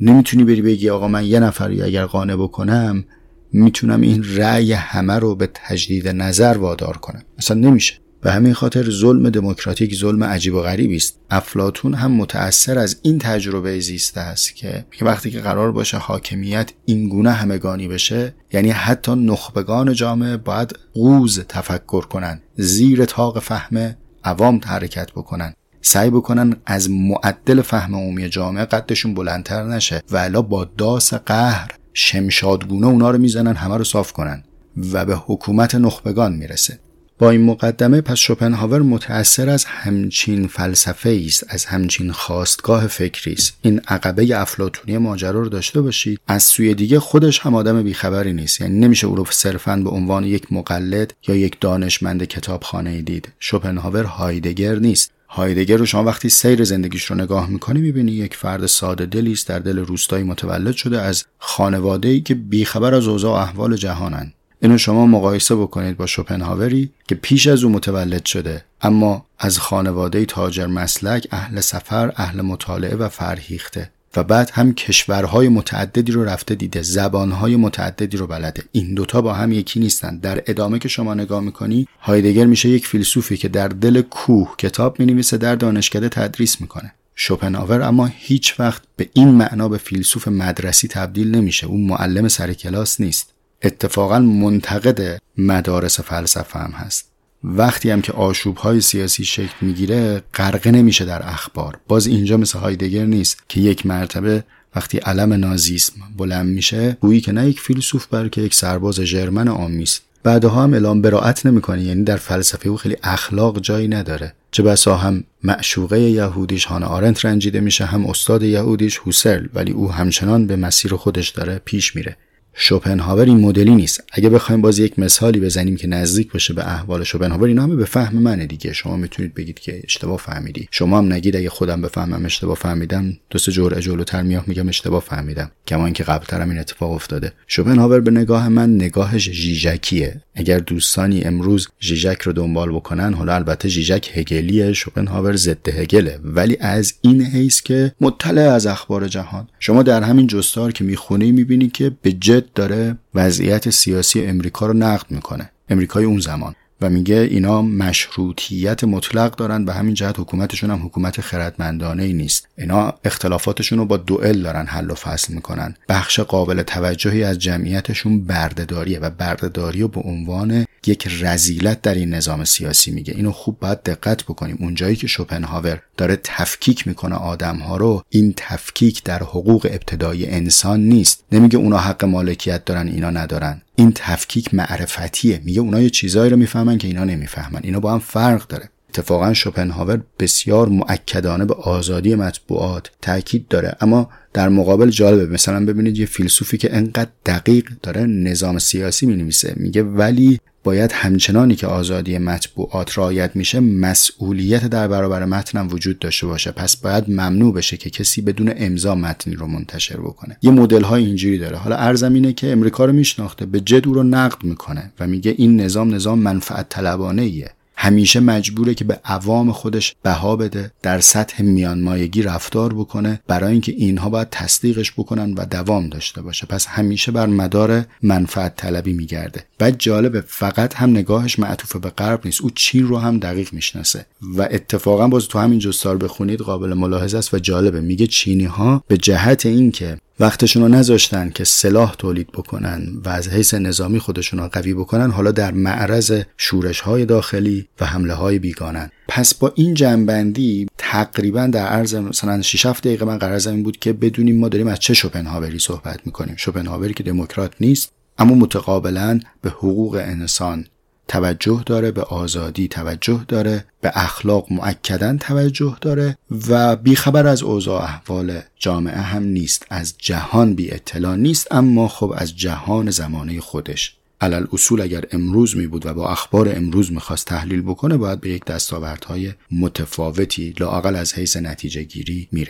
نمی‌تونی 0.00 0.44
بری 0.44 0.62
بگی 0.62 0.90
آقا 0.90 1.08
من 1.08 1.26
یه 1.26 1.40
نفری 1.40 1.82
اگر 1.82 2.04
قانع 2.06 2.36
بکنم 2.36 3.04
می‌تونم 3.52 4.00
این 4.00 4.24
رأی 4.36 4.72
همه 4.72 5.14
رو 5.14 5.34
به 5.34 5.50
تجدید 5.54 6.08
نظر 6.08 6.58
وادار 6.58 6.96
کنم. 6.96 7.22
اصلا 7.38 7.56
نمیشه. 7.56 7.94
به 8.24 8.32
همین 8.32 8.52
خاطر 8.54 8.90
ظلم 8.90 9.30
دموکراتیک 9.30 9.94
ظلم 9.94 10.24
عجیب 10.24 10.54
و 10.54 10.60
غریبی 10.60 10.96
است. 10.96 11.18
افلاتون 11.30 11.94
هم 11.94 12.12
متأثر 12.12 12.78
از 12.78 12.96
این 13.02 13.18
تجربه 13.18 13.80
زیسته 13.80 14.20
است 14.20 14.56
که 14.56 14.84
وقتی 15.00 15.30
که 15.30 15.40
قرار 15.40 15.72
باشه 15.72 15.96
حاکمیت 15.96 16.70
این 16.84 17.08
گونه 17.08 17.30
همگانی 17.30 17.88
بشه 17.88 18.34
یعنی 18.52 18.70
حتی 18.70 19.14
نخبگان 19.14 19.92
جامعه 19.92 20.36
باید 20.36 20.78
قوز 20.94 21.40
تفکر 21.40 22.06
کنن 22.06 22.40
زیر 22.56 23.04
تاق 23.04 23.38
فهم 23.38 23.96
عوام 24.24 24.60
حرکت 24.66 25.12
بکنن 25.12 25.54
سعی 25.82 26.10
بکنن 26.10 26.56
از 26.66 26.90
معدل 26.90 27.62
فهم 27.62 27.94
عمومی 27.94 28.28
جامعه 28.28 28.64
قدشون 28.64 29.14
بلندتر 29.14 29.64
نشه 29.64 30.02
و 30.10 30.42
با 30.42 30.64
داس 30.64 31.14
قهر 31.14 31.70
شمشادگونه 31.92 32.86
اونا 32.86 33.10
رو 33.10 33.18
می‌زنن 33.18 33.56
همه 33.56 33.76
رو 33.76 33.84
صاف 33.84 34.12
کنن 34.12 34.44
و 34.92 35.04
به 35.04 35.14
حکومت 35.16 35.74
نخبگان 35.74 36.32
می‌رسه. 36.32 36.78
با 37.18 37.30
این 37.30 37.44
مقدمه 37.44 38.00
پس 38.00 38.18
شوپنهاور 38.18 38.82
متأثر 38.82 39.48
از 39.48 39.64
همچین 39.64 40.46
فلسفه 40.46 41.22
است 41.26 41.44
از 41.48 41.64
همچین 41.64 42.12
خواستگاه 42.12 42.86
فکری 42.86 43.32
است. 43.32 43.56
این 43.62 43.80
عقبه 43.88 44.40
افلاتونی 44.40 44.98
ماجرا 44.98 45.40
رو 45.40 45.48
داشته 45.48 45.80
باشید. 45.80 46.20
از 46.26 46.42
سوی 46.42 46.74
دیگه 46.74 47.00
خودش 47.00 47.40
هم 47.40 47.54
آدم 47.54 47.82
بیخبری 47.82 48.32
نیست. 48.32 48.60
یعنی 48.60 48.78
نمیشه 48.78 49.06
او 49.06 49.16
رو 49.16 49.24
صرفا 49.30 49.76
به 49.76 49.90
عنوان 49.90 50.24
یک 50.24 50.52
مقلد 50.52 51.14
یا 51.28 51.34
یک 51.34 51.60
دانشمند 51.60 52.24
کتابخانه 52.24 53.02
دید. 53.02 53.28
شوپنهاور 53.38 54.04
هایدگر 54.04 54.74
نیست. 54.74 55.10
هایدگر 55.28 55.76
رو 55.76 55.86
شما 55.86 56.04
وقتی 56.04 56.28
سیر 56.28 56.64
زندگیش 56.64 57.04
رو 57.04 57.16
نگاه 57.16 57.50
می‌کنی 57.50 57.80
می‌بینی 57.80 58.12
یک 58.12 58.36
فرد 58.36 58.66
ساده 58.66 59.06
دلی 59.06 59.32
است 59.32 59.48
در 59.48 59.58
دل 59.58 59.78
روستایی 59.78 60.24
متولد 60.24 60.74
شده 60.74 61.00
از 61.00 61.24
خانواده 61.38 62.08
ای 62.08 62.20
که 62.20 62.34
بیخبر 62.34 62.94
از 62.94 63.06
اوضاع 63.06 63.42
احوال 63.42 63.76
جهانن. 63.76 64.32
اینو 64.64 64.78
شما 64.78 65.06
مقایسه 65.06 65.54
بکنید 65.54 65.96
با 65.96 66.06
شوپنهاوری 66.06 66.90
که 67.08 67.14
پیش 67.14 67.46
از 67.46 67.64
او 67.64 67.70
متولد 67.70 68.24
شده 68.24 68.64
اما 68.80 69.26
از 69.38 69.58
خانواده 69.58 70.24
تاجر 70.24 70.66
مسلک 70.66 71.26
اهل 71.30 71.60
سفر 71.60 72.12
اهل 72.16 72.40
مطالعه 72.40 72.96
و 72.96 73.08
فرهیخته 73.08 73.90
و 74.16 74.24
بعد 74.24 74.50
هم 74.52 74.74
کشورهای 74.74 75.48
متعددی 75.48 76.12
رو 76.12 76.24
رفته 76.24 76.54
دیده 76.54 76.82
زبانهای 76.82 77.56
متعددی 77.56 78.16
رو 78.16 78.26
بلده. 78.26 78.62
این 78.72 78.94
دوتا 78.94 79.22
با 79.22 79.34
هم 79.34 79.52
یکی 79.52 79.80
نیستن. 79.80 80.18
در 80.18 80.42
ادامه 80.46 80.78
که 80.78 80.88
شما 80.88 81.14
نگاه 81.14 81.40
می‌کنی 81.40 81.88
هایدگر 82.00 82.46
میشه 82.46 82.68
یک 82.68 82.86
فیلسوفی 82.86 83.36
که 83.36 83.48
در 83.48 83.68
دل 83.68 84.02
کوه 84.02 84.54
کتاب 84.58 85.00
می‌نویسه 85.00 85.36
در 85.36 85.56
دانشکده 85.56 86.08
تدریس 86.08 86.60
می‌کنه. 86.60 86.92
شوپنهاور 87.14 87.82
اما 87.82 88.06
هیچ 88.06 88.60
وقت 88.60 88.82
به 88.96 89.08
این 89.12 89.28
معنا 89.28 89.68
به 89.68 89.78
فیلسوف 89.78 90.28
مدرسی 90.28 90.88
تبدیل 90.88 91.36
نمیشه. 91.36 91.66
اون 91.66 91.86
معلم 91.86 92.28
سر 92.28 92.52
کلاس 92.52 93.00
نیست. 93.00 93.33
اتفاقا 93.62 94.18
منتقد 94.18 95.18
مدارس 95.38 96.00
فلسفه 96.00 96.58
هم 96.58 96.70
هست. 96.70 97.10
وقتی 97.44 97.90
هم 97.90 98.02
که 98.02 98.12
آشوب 98.12 98.56
های 98.56 98.80
سیاسی 98.80 99.24
شکل 99.24 99.54
می‌گیره 99.60 100.22
غرقه 100.34 100.70
نمیشه 100.70 101.04
در 101.04 101.28
اخبار. 101.28 101.78
باز 101.88 102.06
اینجا 102.06 102.36
مثل 102.36 102.58
هایدگر 102.58 103.04
نیست 103.04 103.42
که 103.48 103.60
یک 103.60 103.86
مرتبه 103.86 104.44
وقتی 104.76 104.98
علم 104.98 105.32
نازیسم 105.32 105.94
بلند 106.16 106.46
میشه 106.46 106.96
گویی 107.00 107.20
که 107.20 107.32
نه 107.32 107.48
یک 107.48 107.60
فیلسوف 107.60 108.06
بلکه 108.10 108.40
یک 108.40 108.54
سرباز 108.54 109.00
ژرمن 109.00 109.48
آمیست 109.48 110.02
بعدها 110.22 110.62
هم 110.62 110.72
اعلام 110.72 111.02
براعت 111.02 111.46
نمی‌کنه 111.46 111.82
یعنی 111.82 112.04
در 112.04 112.16
فلسفه 112.16 112.68
او 112.68 112.76
خیلی 112.76 112.96
اخلاق 113.02 113.60
جایی 113.60 113.88
نداره. 113.88 114.34
چه 114.50 114.62
بسا 114.62 114.96
هم 114.96 115.24
معشوقه 115.42 116.00
یهودیش 116.00 116.64
هانا 116.64 116.86
آرنت 116.86 117.24
رنجیده 117.24 117.60
میشه 117.60 117.84
هم 117.84 118.06
استاد 118.06 118.42
یهودیش 118.42 118.98
هوسرل 118.98 119.46
ولی 119.54 119.72
او 119.72 119.92
همچنان 119.92 120.46
به 120.46 120.56
مسیر 120.56 120.94
خودش 120.94 121.28
داره 121.28 121.60
پیش 121.64 121.96
میره. 121.96 122.16
شوپنهاور 122.54 123.24
این 123.24 123.40
مدلی 123.40 123.74
نیست. 123.74 124.04
اگه 124.12 124.28
بخوایم 124.28 124.60
باز 124.60 124.78
یک 124.78 124.98
مثالی 124.98 125.40
بزنیم 125.40 125.76
که 125.76 125.86
نزدیک 125.86 126.32
باشه 126.32 126.54
به 126.54 126.68
احوال 126.68 127.04
شوپنهاور 127.04 127.48
اینا 127.48 127.62
همه 127.62 127.76
به 127.76 127.84
فهم 127.84 128.18
منه 128.18 128.46
دیگه. 128.46 128.72
شما 128.72 128.96
می‌تونید 128.96 129.34
بگید 129.34 129.58
که 129.58 129.80
اشتباه 129.84 130.18
فهمیدی. 130.18 130.68
شما 130.70 130.98
هم 130.98 131.12
نگید 131.12 131.36
اگه 131.36 131.50
خودم 131.50 131.82
بفهمم 131.82 132.24
اشتباه 132.24 132.56
فهمیدم. 132.56 133.16
دو 133.30 133.38
سه 133.38 133.52
جرعه 133.52 133.80
جلوتر 133.80 134.22
میام 134.22 134.44
میگم 134.46 134.68
اشتباه 134.68 135.00
فهمیدم. 135.00 135.50
کما 135.66 135.84
اینکه 135.84 136.04
قبلترم 136.04 136.50
این 136.50 136.58
اتفاق 136.58 136.90
افتاده. 136.90 137.32
شوپنهاور 137.46 138.00
به 138.00 138.10
نگاه 138.10 138.48
من 138.48 138.74
نگاهش 138.74 139.30
ژیژکیه. 139.30 140.20
اگر 140.34 140.58
دوستانی 140.58 141.22
امروز 141.22 141.68
ژیژک 141.80 142.22
رو 142.22 142.32
دنبال 142.32 142.72
بکنن 142.72 143.14
حالا 143.14 143.34
البته 143.34 143.68
ژیژک 143.68 144.10
هگلیه 144.14 144.72
شوپنهاور 144.72 145.36
ضد 145.36 145.68
هگله. 145.68 146.18
ولی 146.24 146.56
از 146.60 146.94
این 147.00 147.22
حیث 147.22 147.62
که 147.62 147.94
مطلع 148.00 148.42
از 148.42 148.66
اخبار 148.66 149.08
جهان. 149.08 149.48
شما 149.60 149.82
در 149.82 150.02
همین 150.02 150.26
جستار 150.26 150.72
که 150.72 150.84
می‌خونی 150.84 151.32
می‌بینی 151.32 151.68
که 151.68 151.92
به 152.02 152.12
داره 152.54 152.96
وضعیت 153.14 153.70
سیاسی 153.70 154.22
امریکا 154.22 154.66
رو 154.66 154.72
نقد 154.72 155.06
می‌کنه 155.10 155.50
امریکای 155.68 156.04
اون 156.04 156.20
زمان. 156.20 156.54
و 156.80 156.90
میگه 156.90 157.16
اینا 157.16 157.62
مشروطیت 157.62 158.84
مطلق 158.84 159.36
دارن 159.36 159.64
به 159.64 159.72
همین 159.72 159.94
جهت 159.94 160.18
حکومتشون 160.18 160.70
هم 160.70 160.86
حکومت 160.86 161.20
خردمندانه 161.20 162.02
ای 162.02 162.12
نیست. 162.12 162.48
اینا 162.58 162.94
اختلافاتشون 163.04 163.78
رو 163.78 163.84
با 163.84 163.96
دوئل 163.96 164.42
دارن 164.42 164.66
حل 164.66 164.90
و 164.90 164.94
فصل 164.94 165.34
می‌کنن. 165.34 165.74
بخش 165.88 166.20
قابل 166.20 166.62
توجهی 166.62 167.24
از 167.24 167.38
جمعیتشون 167.38 168.24
بردهداریه 168.24 168.98
و 168.98 169.10
بردهداری 169.10 169.80
رو 169.80 169.88
به 169.88 170.00
عنوان 170.00 170.66
یک 170.88 171.08
رزیلت 171.20 171.82
در 171.82 171.94
این 171.94 172.14
نظام 172.14 172.44
سیاسی 172.44 172.90
میگه. 172.90 173.14
اینو 173.16 173.32
خوب 173.32 173.58
باید 173.58 173.82
دقت 173.82 174.24
بکنیم. 174.24 174.56
اونجایی 174.60 174.96
که 174.96 175.06
شوپنهاور 175.06 175.82
داره 175.96 176.16
تفکیک 176.24 176.86
می‌کنه 176.86 177.14
آدم 177.14 177.56
ها 177.56 177.76
رو 177.76 178.02
این 178.08 178.34
تفکیک 178.36 179.02
در 179.02 179.18
حقوق 179.22 179.66
ابتدایی 179.70 180.26
انسان 180.26 180.80
نیست. 180.80 181.24
نمیگه 181.32 181.58
اونا 181.58 181.78
حق 181.78 182.04
مالکیت 182.04 182.64
دارن 182.64 182.88
اینا 182.88 183.10
ندارن. 183.10 183.62
این 183.76 183.92
تفکیک 183.94 184.54
معرفتیه. 184.54 185.40
میگه 185.44 185.60
اونا 185.60 185.80
یه 185.80 185.90
چیزایی 185.90 186.30
رو 186.30 186.36
می‌فهمن 186.36 186.78
که 186.78 186.88
اینا 186.88 187.04
نمی‌فهمن. 187.04 187.60
اینا 187.62 187.80
با 187.80 187.92
هم 187.92 187.98
فرق 187.98 188.46
داره. 188.46 188.68
اتفاقا 188.94 189.32
شوپنهاور 189.32 190.00
بسیار 190.18 190.68
مؤکدانه 190.68 191.44
به 191.44 191.54
آزادی 191.54 192.14
مطبوعات 192.14 192.90
تاکید 193.02 193.48
داره. 193.48 193.76
اما 193.80 194.08
در 194.32 194.48
مقابل 194.48 194.90
جالبه 194.90 195.32
مثلا 195.32 195.66
ببینید 195.66 195.98
یه 195.98 196.06
فیلسوفی 196.06 196.58
که 196.58 196.76
انقدر 196.76 197.10
دقیق 197.26 197.70
داره 197.82 198.06
نظام 198.06 198.58
سیاسی 198.58 199.06
می 199.06 199.16
نویسه 199.16 199.54
میگه 199.56 199.82
ولی 199.82 200.40
باید 200.64 200.92
همچنانی 200.92 201.54
که 201.54 201.66
آزادی 201.66 202.18
مطبوعات 202.18 202.98
رعایت 202.98 203.36
میشه 203.36 203.60
مسئولیت 203.60 204.66
در 204.66 204.88
برابر 204.88 205.24
متنم 205.24 205.68
وجود 205.70 205.98
داشته 205.98 206.26
باشه. 206.26 206.50
پس 206.50 206.76
باید 206.76 207.10
ممنوع 207.10 207.54
بشه 207.54 207.76
که 207.76 207.90
کسی 207.90 208.22
بدون 208.22 208.52
امضا 208.56 208.94
متنی 208.94 209.34
رو 209.34 209.46
منتشر 209.46 209.96
بکنه. 209.96 210.36
یه 210.42 210.50
مدل 210.50 210.82
های 210.82 211.04
اینجوری 211.04 211.38
داره. 211.38 211.56
حالا 211.56 211.76
ارزم 211.76 212.14
اینه 212.14 212.32
که 212.32 212.52
امریکا 212.52 212.84
رو 212.84 212.92
میشناخته 212.92 213.46
به 213.46 213.60
جد 213.60 213.86
رو 213.86 214.02
نقد 214.02 214.44
می‌کنه 214.44 214.92
و 215.00 215.06
میگه 215.06 215.34
این 215.38 215.60
نظام 215.60 215.94
نظام 215.94 216.18
منفعت 216.18 216.68
طلبانه 216.68 217.22
ایه 217.22 217.50
همیشه 217.76 218.20
مجبوره 218.20 218.74
که 218.74 218.84
به 218.84 219.00
عوام 219.04 219.52
خودش 219.52 219.94
بها 220.02 220.36
بده 220.36 220.70
در 220.82 221.00
سطح 221.00 221.42
میانمایگی 221.42 222.22
رفتار 222.22 222.74
بکنه 222.74 223.20
برای 223.26 223.52
اینکه 223.52 223.72
اینها 223.72 224.08
باید 224.10 224.28
تصدیقش 224.30 224.92
بکنن 224.92 225.34
و 225.34 225.44
دوام 225.44 225.88
داشته 225.88 226.22
باشه. 226.22 226.46
پس 226.46 226.66
همیشه 226.66 227.12
بر 227.12 227.26
مدار 227.26 227.84
منفعت 228.02 228.56
طلبی 228.56 228.92
میگرده. 228.92 229.44
بعد 229.58 229.78
جالبه 229.78 230.20
فقط 230.20 230.74
هم 230.74 230.90
نگاهش 230.90 231.38
معطوف 231.38 231.76
به 231.76 231.90
غرب 231.90 232.20
نیست. 232.24 232.40
او 232.40 232.50
چین 232.50 232.86
رو 232.86 232.98
هم 232.98 233.18
دقیق 233.18 233.52
می‌شناسه. 233.52 234.06
و 234.36 234.42
اتفاقا 234.50 235.08
باز 235.08 235.28
تو 235.28 235.38
همین 235.38 235.58
جستار 235.58 235.96
بخونید 235.96 236.40
قابل 236.40 236.74
ملاحظه 236.74 237.18
است 237.18 237.34
و 237.34 237.38
جالبه. 237.38 237.80
میگه 237.80 238.06
چینی 238.06 238.44
ها 238.44 238.84
به 238.88 238.96
جهت 238.96 239.46
اینکه 239.46 239.98
وقتشون 240.20 240.62
رو 240.62 240.68
نذاشتن 240.68 241.30
که 241.30 241.44
سلاح 241.44 241.94
تولید 241.94 242.26
بکنن 242.32 242.88
و 243.04 243.08
از 243.08 243.28
حیث 243.28 243.54
نظامی 243.54 243.98
خودشون 243.98 244.40
رو 244.40 244.48
قوی 244.48 244.74
بکنن 244.74 245.10
حالا 245.10 245.30
در 245.30 245.52
معرض 245.52 246.22
شورش 246.36 246.80
های 246.80 247.04
داخلی 247.06 247.68
و 247.80 247.86
حمله 247.86 248.14
های 248.14 248.38
بیگانن. 248.38 248.90
پس 249.08 249.34
با 249.34 249.52
این 249.54 249.74
جنبندی 249.74 250.66
تقریبا 250.78 251.46
در 251.46 251.66
عرض 251.66 251.94
مثلا 251.94 252.42
6 252.42 252.66
7 252.66 252.84
دقیقه 252.84 253.04
من 253.04 253.18
قرار 253.18 253.48
این 253.48 253.62
بود 253.62 253.76
که 253.76 253.92
بدونیم 253.92 254.38
ما 254.38 254.48
داریم 254.48 254.66
از 254.66 254.78
چه 254.78 254.94
شوپنهاوری 254.94 255.58
صحبت 255.58 256.00
می‌کنیم. 256.06 256.36
شوپنهاوری 256.36 256.94
که 256.94 257.02
دموکرات 257.02 257.52
نیست 257.60 257.92
اما 258.18 258.34
متقابلا 258.34 259.20
به 259.42 259.50
حقوق 259.50 259.94
انسان 259.94 260.66
توجه 261.08 261.62
داره 261.66 261.90
به 261.90 262.02
آزادی 262.02 262.68
توجه 262.68 263.24
داره 263.28 263.64
به 263.80 263.90
اخلاق 263.94 264.52
معکدن 264.52 265.18
توجه 265.18 265.76
داره 265.80 266.18
و 266.48 266.76
بیخبر 266.76 267.26
از 267.26 267.42
اوضاع 267.42 267.82
احوال 267.82 268.40
جامعه 268.58 269.00
هم 269.00 269.22
نیست 269.22 269.66
از 269.70 269.94
جهان 269.98 270.54
بی 270.54 270.70
اطلاع 270.70 271.16
نیست 271.16 271.46
اما 271.50 271.88
خب 271.88 272.14
از 272.16 272.36
جهان 272.36 272.90
زمانه 272.90 273.40
خودش. 273.40 273.96
علل 274.20 274.46
اصول 274.52 274.80
اگر 274.80 275.04
امروز 275.12 275.56
می 275.56 275.66
بود 275.66 275.86
و 275.86 275.94
با 275.94 276.08
اخبار 276.08 276.56
امروز 276.56 276.92
می‌خواست 276.92 277.26
تحلیل 277.26 277.62
بکنه 277.62 277.96
باید 277.96 278.20
به 278.20 278.30
یک 278.30 278.44
دستاوردهای 278.44 279.32
متفاوتی 279.50 280.54
لاقل 280.60 280.96
از 280.96 281.14
حیث 281.14 281.36
نتیجه 281.36 281.82
گیری 281.82 282.28
می. 282.32 282.46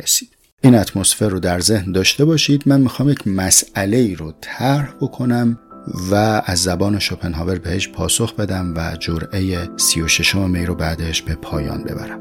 این 0.61 0.75
اتمسفر 0.75 1.29
رو 1.29 1.41
در 1.41 1.61
ذهن 1.61 1.93
داشته 1.93 2.25
باشید. 2.25 2.63
من 2.67 2.81
می‌خوام 2.81 3.09
یک 3.09 3.27
مسئله 3.27 3.97
ای 3.97 4.15
رو 4.15 4.33
طرح 4.41 4.95
بکنم. 5.01 5.59
و 6.11 6.43
از 6.47 6.63
زبان 6.63 6.99
شوپنهاور 6.99 7.59
بهش 7.59 7.89
پاسخ 7.89 8.35
بدم 8.35 8.75
و 8.77 8.97
جرعه 8.97 9.69
سی 9.77 10.03
و 10.03 10.09
ششم 10.09 10.51
می 10.51 10.67
رو 10.67 10.75
بعدش 10.75 11.23
به 11.23 11.35
پایان 11.35 11.85
ببرم. 11.85 12.21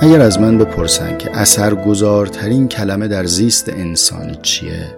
اگر 0.00 0.20
از 0.20 0.40
من 0.40 0.58
بپرسن 0.58 1.18
که 1.18 1.36
اثرگذارترین 1.36 2.68
کلمه 2.68 3.08
در 3.08 3.24
زیست 3.24 3.68
انسانی 3.68 4.38
چیه 4.42 4.96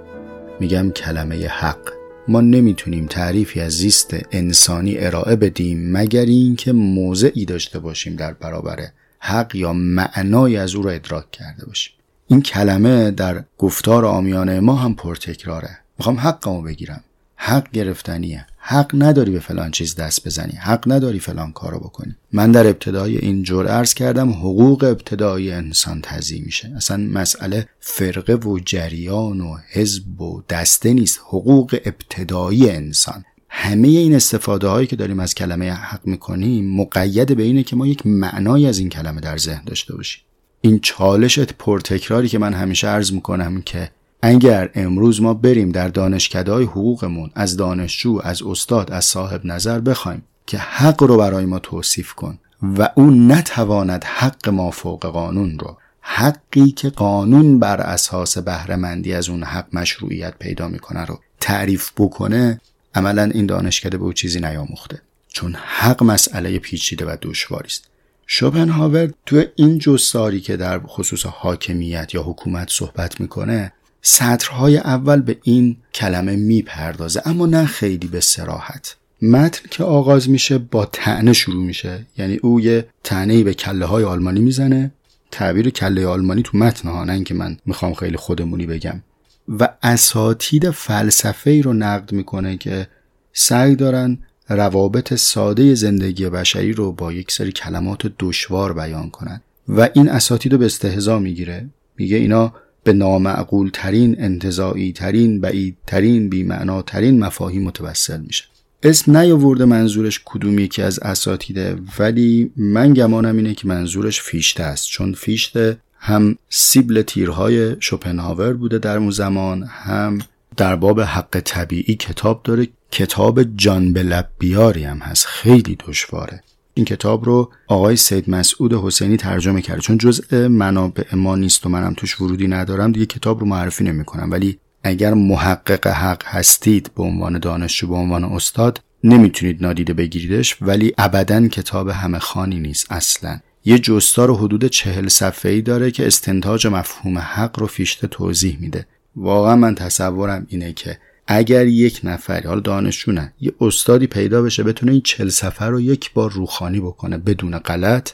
میگم 0.60 0.90
کلمه 0.90 1.46
حق. 1.46 1.99
ما 2.30 2.40
نمی‌تونیم 2.40 3.06
تعریفی 3.06 3.60
از 3.60 3.72
زیست 3.72 4.16
انسانی 4.32 4.98
ارائه 4.98 5.36
بدیم 5.36 5.92
مگر 5.92 6.24
اینکه 6.24 6.72
موضعی 6.72 7.44
داشته 7.44 7.78
باشیم 7.78 8.16
در 8.16 8.32
برابر 8.32 8.88
حق 9.18 9.54
یا 9.54 9.72
معنای 9.72 10.56
از 10.56 10.74
او 10.74 10.82
را 10.82 10.90
ادراک 10.90 11.30
کرده 11.30 11.66
باشیم. 11.66 11.92
این 12.26 12.42
کلمه 12.42 13.10
در 13.10 13.44
گفتار 13.58 14.04
آمیانه 14.06 14.60
ما 14.60 14.74
هم 14.74 14.94
پرتکراره. 14.94 15.78
می‌خوام 15.98 16.18
حقمو 16.18 16.62
بگیرم. 16.62 17.04
حق 17.36 17.70
گرفتنیه. 17.72 18.46
حق 18.62 18.90
نداری 18.94 19.30
به 19.30 19.40
فلان 19.40 19.70
چیز 19.70 19.94
دست 19.94 20.26
بزنی 20.26 20.52
حق 20.52 20.92
نداری 20.92 21.18
فلان 21.18 21.52
کارو 21.52 21.78
بکنی. 21.78 22.16
من 22.32 22.52
در 22.52 22.66
ابتدای 22.66 23.18
این 23.18 23.42
جور 23.42 23.66
عرض 23.66 23.94
کردم 23.94 24.30
حقوق 24.30 24.84
ابتدایی 24.84 25.50
انسان 25.50 26.00
تضیع 26.00 26.42
میشه. 26.44 26.72
اصلا 26.76 26.96
مسئله 26.96 27.68
فرقه 27.80 28.34
و 28.34 28.58
جریان 28.64 29.40
و 29.40 29.56
حزب 29.72 30.20
و 30.20 30.42
دسته 30.48 30.92
نیست. 30.92 31.20
حقوق 31.28 31.78
ابتدایی 31.84 32.70
انسان. 32.70 33.24
همه 33.48 33.88
این 33.88 34.14
استفاده 34.14 34.68
هایی 34.68 34.86
که 34.86 34.96
داریم 34.96 35.20
از 35.20 35.34
کلمه 35.34 35.70
حق 35.70 36.00
می‌کنیم 36.04 36.76
مقید 36.76 37.36
به 37.36 37.42
اینه 37.42 37.62
که 37.62 37.76
ما 37.76 37.86
یک 37.86 38.06
معنایی 38.06 38.66
از 38.66 38.78
این 38.78 38.88
کلمه 38.88 39.20
در 39.20 39.36
ذهن 39.36 39.64
داشته 39.64 39.96
باشیم. 39.96 40.22
این 40.60 40.80
چالش 40.80 41.38
پرتکراری 41.38 42.28
که 42.28 42.38
من 42.38 42.54
همیشه 42.54 42.88
عرض 42.88 43.12
می‌کنم 43.12 43.62
که 43.62 43.90
اگر 44.22 44.70
امروز 44.74 45.22
ما 45.22 45.34
بریم 45.34 45.72
در 45.72 45.88
دانشکده 45.88 46.52
حقوقمون 46.52 47.30
از 47.34 47.56
دانشجو 47.56 48.20
از 48.24 48.42
استاد 48.42 48.90
از 48.90 49.04
صاحب 49.04 49.46
نظر 49.46 49.80
بخوایم 49.80 50.22
که 50.46 50.58
حق 50.58 51.02
رو 51.02 51.16
برای 51.16 51.44
ما 51.44 51.58
توصیف 51.58 52.12
کن 52.12 52.38
و 52.62 52.88
او 52.94 53.10
نتواند 53.10 54.04
حق 54.04 54.48
ما 54.48 54.70
فوق 54.70 55.06
قانون 55.06 55.58
رو. 55.58 55.76
حقی 56.00 56.70
که 56.70 56.90
قانون 56.90 57.58
بر 57.58 57.80
اساس 57.80 58.38
بهرهمندی 58.38 59.12
از 59.12 59.28
اون 59.28 59.42
حق 59.42 59.66
مشروعیت 59.72 60.34
پیدا 60.38 60.68
می‌کنه 60.68 61.04
رو 61.04 61.20
تعریف 61.40 61.90
بکنه 61.96 62.60
عملا 62.94 63.22
این 63.22 63.46
دانشکده 63.46 63.98
به 63.98 64.04
او 64.04 64.12
چیزی 64.12 64.40
نیاموخته. 64.40 65.02
چون 65.28 65.54
حق 65.54 66.02
مسئله 66.02 66.58
پیچیده 66.58 67.04
و 67.04 67.16
دشواری 67.22 67.66
است. 67.66 67.84
شوپنهاور 68.26 69.10
تو 69.26 69.44
این 69.56 69.78
جستاری 69.78 70.40
که 70.40 70.56
در 70.56 70.80
خصوص 70.86 71.26
حاکمیت 71.26 72.14
یا 72.14 72.22
حکومت 72.22 72.68
صحبت 72.70 73.20
می‌کنه 73.20 73.72
سطرهای 74.02 74.76
اول 74.76 75.20
به 75.20 75.38
این 75.42 75.76
کلمه 75.94 76.36
می‌پردازه 76.36 77.22
اما 77.24 77.46
نه 77.46 77.66
خیلی 77.66 78.08
به 78.08 78.20
سراحت 78.20 78.96
متن 79.22 79.60
که 79.70 79.84
آغاز 79.84 80.30
میشه 80.30 80.58
با 80.58 80.86
تعنه 80.86 81.32
شروع 81.32 81.64
میشه. 81.64 82.06
یعنی 82.18 82.36
او 82.36 82.60
یه 82.60 82.88
تعنه 83.04 83.42
به 83.42 83.54
کله 83.54 83.86
های 83.86 84.04
آلمانی 84.04 84.40
می‌زنه. 84.40 84.92
تعبیر 85.30 85.70
کله 85.70 86.06
آلمانی 86.06 86.42
تو 86.42 86.58
متن 86.58 86.88
ها 86.88 87.04
نه 87.04 87.24
که 87.24 87.34
من 87.34 87.56
می‌خوام 87.66 87.94
خیلی 87.94 88.16
خودمونی 88.16 88.66
بگم. 88.66 89.02
و 89.48 89.68
اساتید 89.82 90.70
فلسفه 90.70 91.50
ای 91.50 91.62
رو 91.62 91.72
نقد 91.72 92.12
می‌کنه 92.12 92.56
که 92.56 92.88
سعی 93.32 93.76
دارن 93.76 94.18
روابط 94.48 95.14
ساده 95.14 95.74
زندگی 95.74 96.28
بشری 96.28 96.72
رو 96.72 96.92
با 96.92 97.12
یک 97.12 97.32
سری 97.32 97.52
کلمات 97.52 98.12
دشوار 98.18 98.72
بیان 98.72 99.10
کنن. 99.10 99.40
و 99.68 99.88
این 99.94 100.08
اساتید 100.08 100.52
رو 100.52 100.58
به 100.58 100.66
استهزا 100.66 101.18
می‌گیره. 101.18 101.68
میگه 101.96 102.16
اینا 102.16 102.52
به 102.84 102.92
نامعقول 102.92 103.70
ترین 103.72 104.16
انتظایی 104.18 104.92
ترین 104.92 105.40
بعید 105.40 105.76
ترین 105.86 106.28
بیمعنا 106.28 106.82
ترین 106.82 107.18
مفاهیم 107.24 107.62
متوسل 107.62 108.20
میشه. 108.20 108.44
اسم 108.82 109.16
نیاورده 109.16 109.64
منظورش 109.64 110.20
کدوم 110.24 110.58
یکی 110.58 110.82
از 110.82 110.98
اساتیده 110.98 111.76
ولی 111.98 112.52
من 112.56 112.94
گمانم 112.94 113.36
اینه 113.36 113.54
که 113.54 113.68
منظورش 113.68 114.22
فیشته 114.22 114.62
است 114.62 114.86
چون 114.88 115.12
فیشته 115.12 115.76
هم 115.98 116.36
سیبل 116.48 117.02
تیرهای 117.02 117.76
شوپنهاور 117.80 118.52
بوده 118.52 118.78
در 118.78 118.96
اون 118.96 119.10
زمان 119.10 119.62
هم 119.62 120.18
در 120.56 120.76
باب 120.76 121.00
حق 121.00 121.40
طبیعی 121.44 121.94
کتاب 121.94 122.42
داره. 122.42 122.68
کتاب 122.90 123.42
جان 123.56 123.92
به 123.92 124.24
بیاری 124.38 124.84
هم 124.84 124.98
هست 124.98 125.26
خیلی 125.26 125.76
دشواره. 125.88 126.42
این 126.74 126.84
کتاب 126.84 127.24
رو 127.24 127.52
آقای 127.66 127.96
سید 127.96 128.30
مسعود 128.30 128.72
حسینی 128.74 129.16
ترجمه 129.16 129.62
کرده 129.62 129.80
چون 129.80 129.98
جزء 129.98 130.48
منابع 130.48 131.14
ما 131.14 131.36
نیست 131.36 131.66
و 131.66 131.68
منم 131.68 131.94
توش 131.96 132.20
ورودی 132.20 132.48
ندارم 132.48 132.92
دیگه 132.92 133.06
کتاب 133.06 133.40
رو 133.40 133.46
معرفی 133.46 133.84
نمی‌کنم. 133.84 134.30
ولی 134.30 134.58
اگر 134.82 135.14
محقق 135.14 135.86
حق 135.86 136.22
هستید 136.24 136.90
به 136.96 137.02
عنوان 137.02 137.38
دانشجو 137.38 137.86
به 137.86 137.94
عنوان 137.94 138.24
استاد 138.24 138.80
نمی‌تونید 139.04 139.62
نادیده 139.62 139.94
بگیریدش. 139.94 140.56
ولی 140.62 140.92
ابدا 140.98 141.48
کتاب 141.48 141.88
همه 141.88 142.18
خانی 142.18 142.60
نیست 142.60 142.92
اصلا. 142.92 143.40
یه 143.64 143.78
جستار 143.78 144.34
حدود 144.34 144.66
چهل 144.66 145.08
صفحه 145.08 145.52
ای 145.52 145.62
داره 145.62 145.90
که 145.90 146.06
استنتاج 146.06 146.66
مفهوم 146.66 147.18
حق 147.18 147.60
رو 147.60 147.66
فیشته 147.66 148.06
توضیح 148.06 148.58
میده. 148.60 148.86
واقعا 149.16 149.56
من 149.56 149.74
تصورم 149.74 150.46
اینه 150.48 150.72
که 150.72 150.98
اگر 151.32 151.66
یک 151.66 152.00
نفری 152.04 152.48
حالا 152.48 152.60
دانشجو 152.60 153.12
نه 153.12 153.32
یه 153.40 153.52
استادی 153.60 154.06
پیدا 154.06 154.42
بشه 154.42 154.62
بتونه 154.62 154.92
این 154.92 155.00
چل 155.00 155.28
سفر 155.28 155.70
رو 155.70 155.80
یک 155.80 156.12
بار 156.12 156.30
روخانی 156.30 156.80
بکنه 156.80 157.18
بدون 157.18 157.58
غلط 157.58 158.10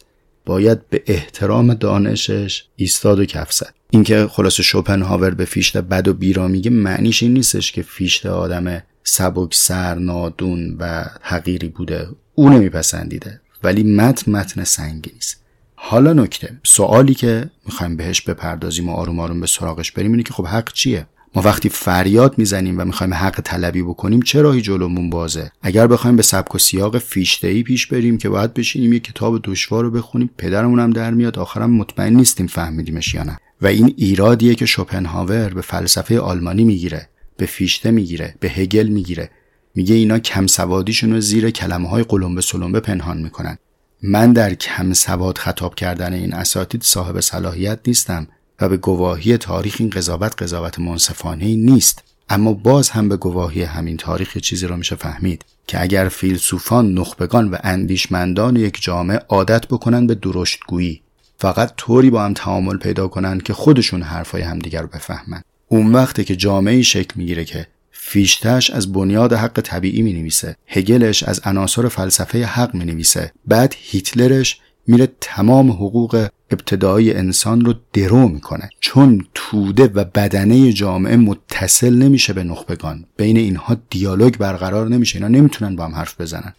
باید 0.46 0.88
به 0.88 1.02
احترام 1.06 1.74
دانشش 1.74 2.64
ایستاد 2.76 3.18
و 3.18 3.24
کف 3.24 3.52
زد 3.52 3.74
اینکه 3.90 4.26
خلاصه 4.26 4.62
شوپنهاور 4.62 5.30
به 5.30 5.44
فیشته 5.44 5.80
بد 5.80 6.08
و 6.08 6.14
بیرا 6.14 6.48
میگه 6.48 6.70
معنیش 6.70 7.22
این 7.22 7.32
نیستش 7.32 7.72
که 7.72 7.82
فیشته 7.82 8.30
آدم 8.30 8.82
سبک 9.04 9.54
سر 9.54 9.94
نادون 9.94 10.76
و 10.80 11.04
حقیری 11.22 11.68
بوده. 11.68 12.08
او 12.34 12.48
نمیپسندیده 12.48 13.40
ولی 13.62 13.82
متن 13.82 14.32
متن 14.32 14.64
سنگینی 14.64 15.18
است 15.18 15.42
حالا 15.74 16.12
نکته. 16.12 16.60
سوالی 16.64 17.14
که 17.14 17.50
می‌خوایم 17.66 17.96
بهش 17.96 18.20
بپردازیم 18.20 18.88
و 18.88 18.92
آروم 18.92 19.20
آروم 19.20 19.40
به 19.40 19.46
سراغش 19.46 19.92
بریم 19.92 20.10
اینه 20.10 20.22
که 20.22 20.32
خب 20.32 20.46
حق 20.46 20.72
چیه؟ 20.72 21.06
ما 21.34 21.42
وقتی 21.42 21.68
فریاد 21.68 22.38
می‌زنیم 22.38 22.78
و 22.78 22.84
می‌خوایم 22.84 23.14
حق 23.14 23.40
طلبی 23.40 23.82
بکنیم 23.82 24.22
چه 24.22 24.42
راهی 24.42 24.60
جلومون 24.60 25.10
بازه؟ 25.10 25.50
اگر 25.62 25.86
بخوایم 25.86 26.16
به 26.16 26.22
سبک 26.22 26.54
و 26.54 26.58
سیاق 26.58 26.98
فیشته 26.98 27.48
ای 27.48 27.62
پیش 27.62 27.86
بریم 27.86 28.18
که 28.18 28.28
باید 28.28 28.54
بشینیم 28.54 28.92
یه 28.92 29.00
کتاب 29.00 29.40
دشوار 29.44 29.84
رو 29.84 29.90
بخونیم 29.90 30.30
پدرمون 30.38 30.80
هم 30.80 30.90
در 30.90 31.10
میاد 31.10 31.38
آخرم 31.38 31.70
مطمئن 31.70 32.16
نیستیم 32.16 32.46
فهمیدیمش 32.46 33.14
یا 33.14 33.22
نه. 33.22 33.38
و 33.62 33.66
این 33.66 33.94
ایرادیه 33.96 34.54
که 34.54 34.66
شوپنهاور 34.66 35.48
به 35.48 35.60
فلسفه 35.62 36.20
آلمانی 36.20 36.64
می‌گیره 36.64 37.08
به 37.36 37.46
فیشته 37.46 37.90
می‌گیره 37.90 38.34
به 38.40 38.48
هگل 38.48 38.86
می‌گیره. 38.86 39.30
میگه 39.74 39.94
اینا 39.94 40.18
کم 40.18 40.46
سوادیشون 40.46 41.12
رو 41.12 41.20
زیر 41.20 41.50
کلمه 41.50 41.88
های 41.88 42.02
قلمبه 42.02 42.40
سلمبه 42.40 42.80
پنهان 42.80 43.18
می‌کنن. 43.18 43.58
من 44.02 44.32
در 44.32 44.54
کم 44.54 44.92
سواد 44.92 45.38
خطاب 45.38 45.74
کردن 45.74 46.12
این 46.12 46.34
اساتید 46.34 46.82
صاحب 46.82 47.20
صلاحیت 47.20 47.78
نیستم. 47.86 48.26
و 48.60 48.68
به 48.68 48.76
گواهی 48.76 49.38
تاریخ 49.38 49.76
این 49.78 49.90
قضاوت 49.90 50.42
قضاوت 50.42 50.78
منصفانه 50.78 51.44
نیست. 51.44 52.02
اما 52.28 52.52
باز 52.52 52.90
هم 52.90 53.08
به 53.08 53.16
گواهی 53.16 53.62
همین 53.62 53.96
تاریخ 53.96 54.38
چیزی 54.38 54.66
را 54.66 54.76
میشه 54.76 54.96
فهمید 54.96 55.44
که 55.66 55.82
اگر 55.82 56.08
فیلسوفان 56.08 56.94
نخبگان 56.94 57.48
و 57.48 57.56
اندیشمندان 57.62 58.56
یک 58.56 58.82
جامعه 58.82 59.20
عادت 59.28 59.66
بکنن 59.66 60.06
به 60.06 60.14
درشتگویی 60.14 61.02
فقط 61.38 61.72
طوری 61.76 62.10
با 62.10 62.24
هم 62.24 62.34
تعامل 62.34 62.76
پیدا 62.76 63.08
کنند 63.08 63.42
که 63.42 63.52
خودشون 63.52 64.02
حرفای 64.02 64.42
همدیگر 64.42 64.82
رو 64.82 64.88
بفهمن. 64.88 65.42
اون 65.68 65.92
وقته 65.92 66.24
که 66.24 66.36
جامعه 66.36 66.82
شکل 66.82 67.12
می‌گیره 67.16 67.44
که 67.44 67.66
فیشتش 67.92 68.70
از 68.70 68.92
بنیاد 68.92 69.32
حق 69.32 69.60
طبیعی 69.60 70.02
می 70.02 70.12
نویسه 70.12 70.56
هگلش 70.66 71.22
از 71.22 71.40
عناصر 71.44 71.88
فلسفه 71.88 72.44
حق 72.44 72.74
می 72.74 72.84
نویسه 72.84 73.32
بعد 73.46 73.74
هیتلرش 73.78 74.60
میره 74.86 75.08
تمام 75.20 75.70
حقوق 75.70 76.28
ابتدایی 76.50 77.12
انسان 77.12 77.64
رو 77.64 77.74
درو 77.92 78.28
می‌کنه. 78.28 78.70
چون 78.80 79.26
توده 79.34 79.86
و 79.86 80.04
بدنه 80.04 80.72
جامعه 80.72 81.16
متصل 81.16 81.94
نمیشه 81.94 82.32
به 82.32 82.44
نخبگان. 82.44 83.04
بین 83.16 83.36
اینها 83.36 83.76
دیالوگ 83.90 84.36
برقرار 84.36 84.88
نمیشه. 84.88 85.16
اینا 85.16 85.28
نمی‌تونن 85.28 85.76
با 85.76 85.84
هم 85.84 85.94
حرف 85.94 86.20
بزنن. 86.20 86.54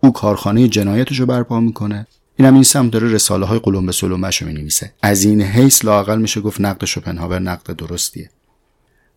او 0.00 0.12
کارخانه 0.12 0.68
جنایتش 0.68 1.20
رو 1.20 1.26
برپا 1.26 1.60
می‌کنه. 1.60 2.06
این 2.36 2.48
هم 2.48 2.54
این 2.54 2.62
سمت 2.62 2.92
داره 2.92 3.12
رساله 3.12 3.46
های 3.46 3.58
قلم 3.58 3.86
به 3.86 3.92
سلومش 3.92 4.42
رو 4.42 4.48
می‌نویسه. 4.48 4.92
از 5.02 5.24
این 5.24 5.42
حیث 5.42 5.84
لاقل 5.84 6.20
میشه 6.20 6.40
گفت 6.40 6.60
نقد 6.60 6.84
شوپنهاور 6.84 7.38
نقد 7.38 7.76
درستیه. 7.76 8.30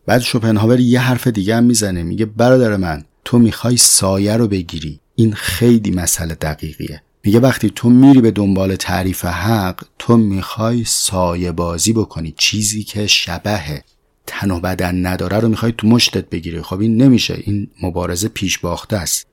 بعد 0.06 0.22
شوپنهاور 0.22 0.80
یه 0.80 1.00
حرف 1.00 1.28
دیگه 1.28 1.56
هم 1.56 1.64
می‌زنه. 1.64 2.04
میگه 2.04 2.26
برادر 2.26 2.78
من 2.78 3.04
تو 3.26 3.40
می‌خوای 3.40 3.78
سایه 3.78 4.38
رو 4.38 4.48
بگیری. 4.48 5.00
این 5.16 5.34
خیلی 5.34 5.92
مسئله 5.92 6.36
دقیقیه. 6.36 7.02
میگه 7.26 7.40
وقتی 7.40 7.70
تو 7.70 7.90
میری 7.90 8.22
به 8.22 8.32
دنبال 8.32 8.76
تعریف 8.76 9.26
حق 9.26 9.84
تو 10.00 10.18
می‌خوای 10.18 10.84
سایه 10.84 11.52
بازی 11.52 11.94
بکنی. 11.94 12.34
چیزی 12.38 12.84
که 12.84 13.08
شبه 13.08 13.84
تن 14.28 14.52
و 14.52 14.60
بدن 14.60 15.06
نداره 15.06 15.40
رو 15.40 15.50
می‌خوای 15.50 15.74
تو 15.78 15.88
مشتت 15.88 16.30
بگیری. 16.30 16.62
خب 16.62 16.80
این 16.80 17.02
نمیشه. 17.02 17.38
این 17.44 17.68
مبارزه 17.84 18.28
پیش 18.28 18.60
باخته 18.60 18.96
است. 18.96 19.28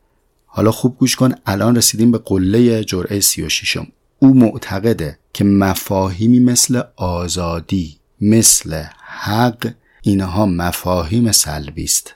حالا 0.47 0.73
خوب 0.73 0.99
گوش 0.99 1.17
کن. 1.17 1.35
الان 1.47 1.77
رسیدیم 1.77 2.11
به 2.11 2.19
قله 2.19 2.85
جرعه 2.85 3.21
سی 3.21 3.43
و 3.43 3.49
شیشم 3.49 3.87
او 4.19 4.35
معتقده 4.35 5.19
که 5.33 5.45
مفاهیمی 5.45 6.41
مثل 6.41 6.83
آزادی 6.97 7.97
مثل 8.21 8.83
حق 9.05 9.73
اینها 10.03 10.47
مفاهیم 10.47 11.33
سلبی 11.33 11.85
است. 11.85 12.15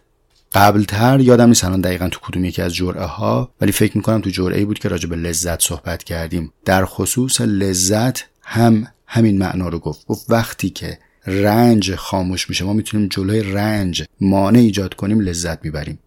قبلتر 0.54 1.20
یادم 1.20 1.48
نیست 1.48 1.64
الان 1.64 1.80
دقیقا 1.80 2.08
تو 2.08 2.20
کدوم 2.22 2.44
یکی 2.44 2.62
از 2.62 2.74
جرعه 2.74 3.04
ها 3.04 3.52
ولی 3.60 3.72
فکر 3.72 3.96
می‌کنم 3.96 4.20
تو 4.20 4.30
جرعه 4.30 4.64
بود 4.64 4.78
که 4.78 4.88
راجع 4.88 5.08
به 5.08 5.16
لذت 5.16 5.62
صحبت 5.62 6.04
کردیم. 6.04 6.52
در 6.64 6.84
خصوص 6.84 7.40
لذت 7.40 8.24
هم 8.42 8.86
همین 9.06 9.38
معنا 9.38 9.68
رو 9.68 9.78
گفت. 9.78 10.06
گفت 10.06 10.26
وقتی 10.28 10.70
که 10.70 10.98
رنج 11.26 11.94
خاموش 11.94 12.48
میشه 12.48 12.64
ما 12.64 12.72
می‌تونیم 12.72 13.08
جلوی 13.08 13.42
رنج 13.42 14.04
مانع 14.20 14.58
ایجاد 14.58 14.94
کنیم 14.94 15.20
لذت 15.20 15.64
می‌بریم. 15.64 15.98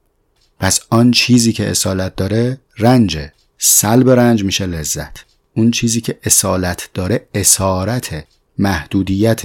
پس 0.59 0.79
آن 0.89 1.11
چیزی 1.11 1.53
که 1.53 1.69
اصالت 1.69 2.15
داره 2.15 2.57
رنجه 2.77 3.33
سلب 3.57 4.09
رنج 4.09 4.43
میشه 4.43 4.65
لذت. 4.65 5.25
اون 5.55 5.71
چیزی 5.71 6.01
که 6.01 6.19
اصالت 6.23 6.89
داره 6.93 7.27
اسارت 7.33 8.25
محدودیت. 8.57 9.41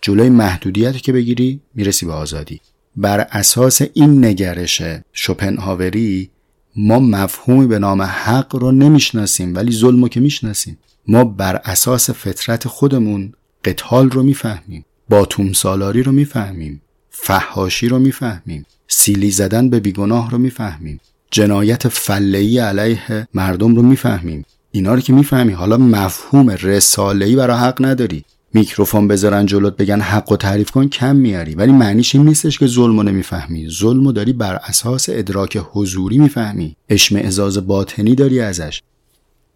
جلوی 0.00 0.28
محدودیت 0.28 0.96
که 0.96 1.12
بگیری 1.12 1.60
می‌رسی 1.74 2.06
به 2.06 2.12
آزادی. 2.12 2.60
بر 2.96 3.20
اساس 3.20 3.82
این 3.94 4.24
نگرش 4.24 4.82
شپنهاوری 5.12 6.30
ما 6.76 6.98
مفهومی 6.98 7.66
به 7.66 7.78
نام 7.78 8.02
حق 8.02 8.56
رو 8.56 8.72
نمی‌شناسیم 8.72 9.54
ولی 9.54 9.72
ظلم 9.72 10.02
رو 10.02 10.08
که 10.08 10.20
می‌شناسیم. 10.20 10.78
ما 11.08 11.24
بر 11.24 11.60
اساس 11.64 12.10
فطرت 12.10 12.68
خودمون 12.68 13.32
قتال 13.64 14.10
رو 14.10 14.22
می‌فهمیم 14.22 14.84
باتوم 15.08 15.52
سالاری 15.52 16.02
رو 16.02 16.12
می‌فهمیم 16.12 16.82
فحاشی 17.10 17.88
رو 17.88 17.98
می‌فهمیم 17.98 18.66
سیلی 18.88 19.30
زدن 19.30 19.70
به 19.70 19.80
بیگناه 19.80 20.30
رو 20.30 20.38
می‌فهمیم 20.38 21.00
جنایت 21.30 21.88
فلهی 21.88 22.58
علیه 22.58 23.28
مردم 23.34 23.76
رو 23.76 23.82
می‌فهمیم. 23.82 24.44
اینا 24.70 24.94
رو 24.94 25.00
که 25.00 25.12
می‌فهمی 25.12 25.52
حالا 25.52 25.76
مفهوم 25.76 26.50
رساله‌ای 26.50 27.36
برای 27.36 27.56
حق 27.56 27.84
نداری. 27.84 28.24
میکروفون 28.54 29.08
بذارن 29.08 29.46
جلوت 29.46 29.76
بگن 29.76 30.00
حق 30.00 30.32
و 30.32 30.36
تعریف 30.36 30.70
کن 30.70 30.88
کم 30.88 31.16
میاری. 31.16 31.54
ولی 31.54 31.72
معنیش 31.72 32.14
این 32.14 32.24
نیستش 32.24 32.58
که 32.58 32.66
ظلمو 32.66 33.02
نمی‌فهمی. 33.02 33.68
ظلمو 33.70 34.12
داری 34.12 34.32
بر 34.32 34.54
اساس 34.54 35.08
ادراک 35.08 35.58
حضوری 35.72 36.18
می‌فهمی. 36.18 36.76
اشمعزاز 36.88 37.66
باطنی 37.66 38.14
داری 38.14 38.40
ازش. 38.40 38.82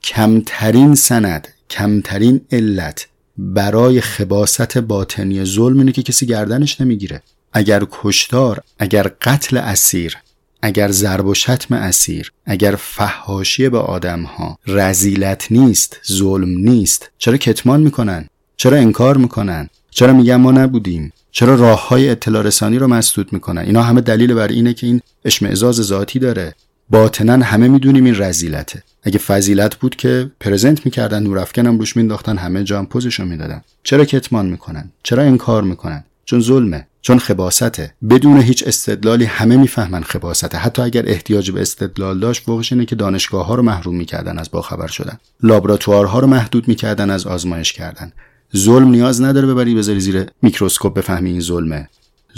کمترین 0.02 0.94
سند 0.94 1.48
کمترین 1.70 2.40
علت 2.52 3.06
برای 3.38 4.00
خباست 4.00 4.78
باطنی 4.78 5.44
ظلم 5.44 5.78
اینه 5.78 5.92
که 5.92 6.02
کسی 6.02 6.26
گردنش 6.26 6.80
نمی‌گیره. 6.80 7.22
اگر 7.52 7.87
کشتار 7.90 8.61
اگر 8.78 9.11
قتل 9.22 9.56
اسیر 9.56 10.16
اگر 10.62 10.90
ضرب 10.90 11.26
و 11.26 11.34
شتم 11.34 11.74
اسیر 11.74 12.32
اگر 12.46 12.76
فحاشی 12.78 13.68
به 13.68 13.78
آدمها 13.78 14.58
رزیلت 14.66 15.52
نیست 15.52 16.00
ظلم 16.12 16.48
نیست 16.48 17.11
چرا 17.18 17.37
کتمان 17.37 17.80
می‌کنن؟ 17.80 18.28
چرا 18.60 18.76
انکار 18.76 19.16
می‌کنن؟ 19.16 19.68
چرا 19.90 20.12
میگن 20.12 20.36
ما 20.36 20.52
نبودیم؟ 20.52 21.12
چرا 21.30 21.54
راه 21.54 21.88
های 21.88 22.08
اطلاع 22.08 22.42
رسانی 22.42 22.78
رو 22.78 22.86
مسدود 22.86 23.32
می‌کنن؟ 23.32 23.62
اینا 23.62 23.82
همه 23.82 24.00
دلیل 24.00 24.34
بر 24.34 24.48
اینه 24.48 24.74
که 24.74 24.86
این 24.86 25.00
اشمعزاز 25.24 25.74
ذاتی 25.74 26.18
داره. 26.18 26.54
باطنا 26.90 27.44
همه 27.44 27.68
می‌دونیم 27.68 28.04
این 28.04 28.22
رزیلته. 28.22 28.82
اگه 29.02 29.18
فضیلت 29.18 29.76
بود 29.76 29.96
که 29.96 30.30
پرزنت 30.40 30.84
می‌کردن 30.84 31.22
نورافکن 31.22 31.66
هم 31.66 31.78
روش 31.78 31.96
مینداختن 31.96 32.36
همه 32.36 32.64
جام 32.64 32.86
پوزشو 32.86 33.24
می‌دادن. 33.24 33.62
چرا 33.82 34.04
کتمان 34.04 34.46
می‌کنن؟ 34.46 34.90
چرا 35.02 35.22
انکار 35.22 35.62
می‌کنن؟ 35.62 36.04
چون 36.24 36.40
ظلمه 36.40 36.86
چون 37.02 37.18
خباسته 37.18 37.94
بدون 38.10 38.40
هیچ 38.40 38.64
استدلالی 38.66 39.24
همه 39.24 39.56
می‌فهمن 39.56 40.02
خباسته 40.02 40.58
حتی 40.58 40.82
اگر 40.82 41.04
احتیاج 41.06 41.50
به 41.50 41.60
استدلال 41.60 42.20
داشت 42.20 42.42
فوقش 42.42 42.72
اینه 42.72 42.84
که 42.84 42.96
دانشگاه 42.96 43.46
ها 43.46 43.54
رو 43.54 43.62
محروم 43.62 43.96
می‌کردن 43.96 44.38
از 44.38 44.50
باخبر 44.50 44.86
شدن. 44.86 45.18
لابراتوارها 45.42 46.18
رو 46.18 46.26
محدود 46.26 46.68
می‌کردن 46.68 47.10
از 47.10 47.26
آزمایش 47.26 47.72
کردن. 47.72 48.12
ظلم 48.56 48.88
نیاز 48.88 49.22
نداره 49.22 49.46
ببری 49.46 49.74
بذاری 49.74 50.00
زیر 50.00 50.26
میکروسکوپ 50.42 50.94
بفهمی 50.94 51.30
این 51.30 51.40
ظلمه. 51.40 51.88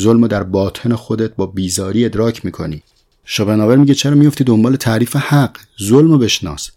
ظلم 0.01 0.27
در 0.27 0.43
باطن 0.43 0.95
خودت 0.95 1.37
با 1.37 1.47
بیزاری 1.47 2.05
ادراک 2.05 2.45
می‌کنی. 2.45 2.83
شوپنهاور 3.25 3.77
میگه 3.77 3.95
چرا 3.95 4.15
میفتی 4.15 4.45
دنبال 4.45 4.77
تعریف 4.77 5.17
حق؟ 5.17 5.57
ظلم 5.83 6.11
رو 6.11 6.19
بشناس. 6.19 6.71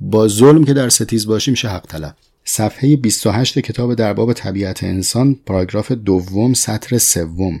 با 0.00 0.28
ظلم 0.28 0.64
که 0.64 0.74
در 0.74 0.88
ستیز 0.88 1.26
باشی 1.26 1.50
میشه 1.50 1.68
حق 1.68 1.86
طلب. 1.86 2.16
صفحه 2.44 2.96
28 2.96 3.58
کتاب 3.58 3.94
در 3.94 4.12
باب 4.12 4.32
طبیعت 4.32 4.84
انسان 4.84 5.34
پاراگراف 5.46 5.92
دوم 5.92 6.54
سطر 6.54 6.98
سوم. 6.98 7.60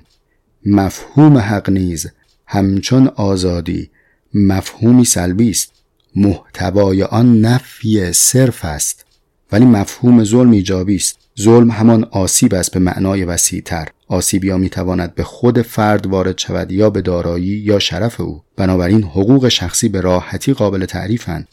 مفهوم 0.66 1.38
حق 1.38 1.70
نیز 1.70 2.06
همچون 2.46 3.08
آزادی 3.08 3.90
مفهومی 4.34 5.04
سلبی 5.04 5.50
است. 5.50 5.72
محتوای 6.16 7.02
آن 7.02 7.40
نفی 7.40 8.12
صرف 8.12 8.64
است. 8.64 9.04
ولی 9.52 9.64
مفهوم 9.64 10.24
ظلم 10.24 10.50
ایجابی 10.50 10.96
است. 10.96 11.18
ظلم 11.40 11.70
همان 11.70 12.04
آسیب 12.04 12.54
است 12.54 12.72
به 12.72 12.80
معنای 12.80 13.24
وسیعتر. 13.24 13.88
آسیب 14.08 14.44
یا 14.44 14.58
می‌تواند 14.58 15.14
به 15.14 15.24
خود 15.24 15.62
فرد 15.62 16.06
وارد 16.06 16.38
شود 16.38 16.72
یا 16.72 16.90
به 16.90 17.02
دارایی 17.02 17.46
یا 17.46 17.78
شرف 17.78 18.20
او. 18.20 18.42
بنابراین 18.56 19.02
حقوق 19.02 19.48
شخصی 19.48 19.88
به 19.88 20.00
راحتی 20.00 20.52
قابل 20.52 20.86
تعریفند 20.86 21.48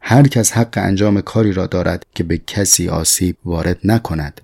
هر 0.00 0.28
کس 0.28 0.52
حق 0.52 0.74
انجام 0.76 1.20
کاری 1.20 1.52
را 1.52 1.66
دارد 1.66 2.06
که 2.14 2.24
به 2.24 2.40
کسی 2.46 2.88
آسیب 2.88 3.36
وارد 3.44 3.78
نکند. 3.84 4.40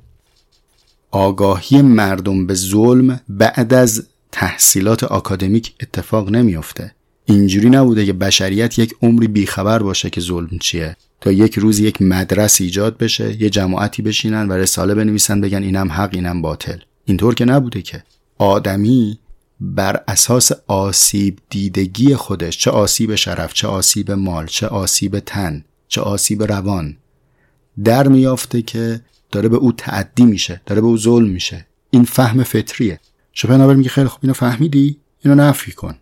آگاهی 1.10 1.82
مردم 1.82 2.46
به 2.46 2.54
ظلم 2.54 3.20
بعد 3.28 3.74
از 3.74 4.06
تحصیلات 4.32 5.04
آکادمیک 5.04 5.74
اتفاق 5.80 6.30
نمیافته. 6.30 6.92
اینجوری 7.24 7.70
نبوده 7.70 8.06
که 8.06 8.12
بشریت 8.12 8.78
یک 8.78 8.94
عمری 9.02 9.28
بیخبر 9.28 9.78
باشه 9.78 10.10
که 10.10 10.20
ظلم 10.20 10.58
چیه. 10.60 10.96
تا 11.20 11.32
یک 11.32 11.58
روز 11.58 11.80
یک 11.80 12.02
مدرس 12.02 12.60
ایجاد 12.60 12.98
بشه 12.98 13.42
یه 13.42 13.50
جماعتی 13.50 14.02
بشینن 14.02 14.48
و 14.48 14.52
رساله 14.52 14.94
بنویسن 14.94 15.40
بگن 15.40 15.62
اینم 15.62 15.92
حق 15.92 16.10
اینم 16.12 16.42
باطل. 16.42 16.78
اینطور 17.04 17.34
که 17.34 17.44
نبوده 17.44 17.82
که. 17.82 18.02
آدمی 18.38 19.18
بر 19.60 20.00
اساس 20.08 20.52
آسیب 20.66 21.38
دیدگی 21.50 22.14
خودش 22.14 22.58
چه 22.58 22.70
آسیب 22.70 23.14
شرف 23.14 23.52
چه 23.52 23.68
آسیب 23.68 24.10
مال 24.10 24.46
چه 24.46 24.66
آسیب 24.66 25.18
تن 25.18 25.64
چه 25.88 26.00
آسیب 26.00 26.42
روان 26.42 26.96
در 27.84 28.08
میافته 28.08 28.62
که 28.62 29.00
داره 29.32 29.48
به 29.48 29.56
او 29.56 29.72
تعدی 29.72 30.24
میشه 30.24 30.60
داره 30.66 30.80
به 30.80 30.86
او 30.86 30.98
ظلم 30.98 31.28
میشه. 31.28 31.66
این 31.90 32.04
فهم 32.04 32.42
فطریه. 32.42 33.00
شوپنهاور 33.32 33.74
میگه 33.74 33.88
خیلی 33.88 34.08
خوب 34.08 34.20
اینو 34.22 34.34
فهمیدی؟ 34.34 34.96
اینو 35.24 35.34
نفی 35.34 35.72
کن. 35.72 35.94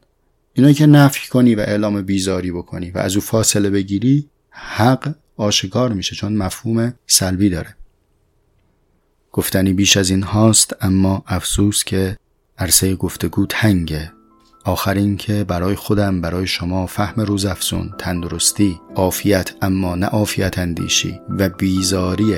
اینایی 0.52 0.74
که 0.74 0.86
نفی 0.86 1.28
کنی 1.28 1.54
و 1.54 1.60
اعلام 1.60 2.02
بیزاری 2.02 2.52
بکنی 2.52 2.90
و 2.90 2.98
از 2.98 3.14
او 3.14 3.20
فاصله 3.20 3.70
بگیری 3.70 4.28
حق 4.50 5.14
آشکار 5.36 5.92
میشه 5.92 6.16
چون 6.16 6.36
مفهوم 6.36 6.94
سلبی 7.06 7.50
داره. 7.50 7.76
گفتنی 9.32 9.72
بیش 9.72 9.96
از 9.96 10.10
این 10.10 10.22
هاست 10.22 10.76
اما 10.80 11.22
افسوس 11.26 11.84
که 11.84 12.16
عرصه 12.58 12.94
گفتگو 12.94 13.46
تنگه. 13.46 14.12
آخر 14.64 15.14
که 15.14 15.44
برای 15.44 15.74
خودم 15.74 16.20
برای 16.20 16.46
شما 16.46 16.86
فهم 16.86 17.22
روزافزون 17.22 17.94
تندرستی 17.98 18.80
عافیت 18.94 19.50
اما 19.62 19.94
نه 19.94 20.06
عافیت 20.06 20.58
اندیشی 20.58 21.20
و 21.38 21.48
بیزاری 21.48 22.34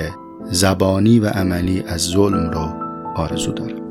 زبانی 0.51 1.19
و 1.19 1.27
عملی 1.27 1.83
از 1.87 2.01
ظلم 2.01 2.49
رو 2.49 2.73
آرزو 3.15 3.51
دارم. 3.51 3.90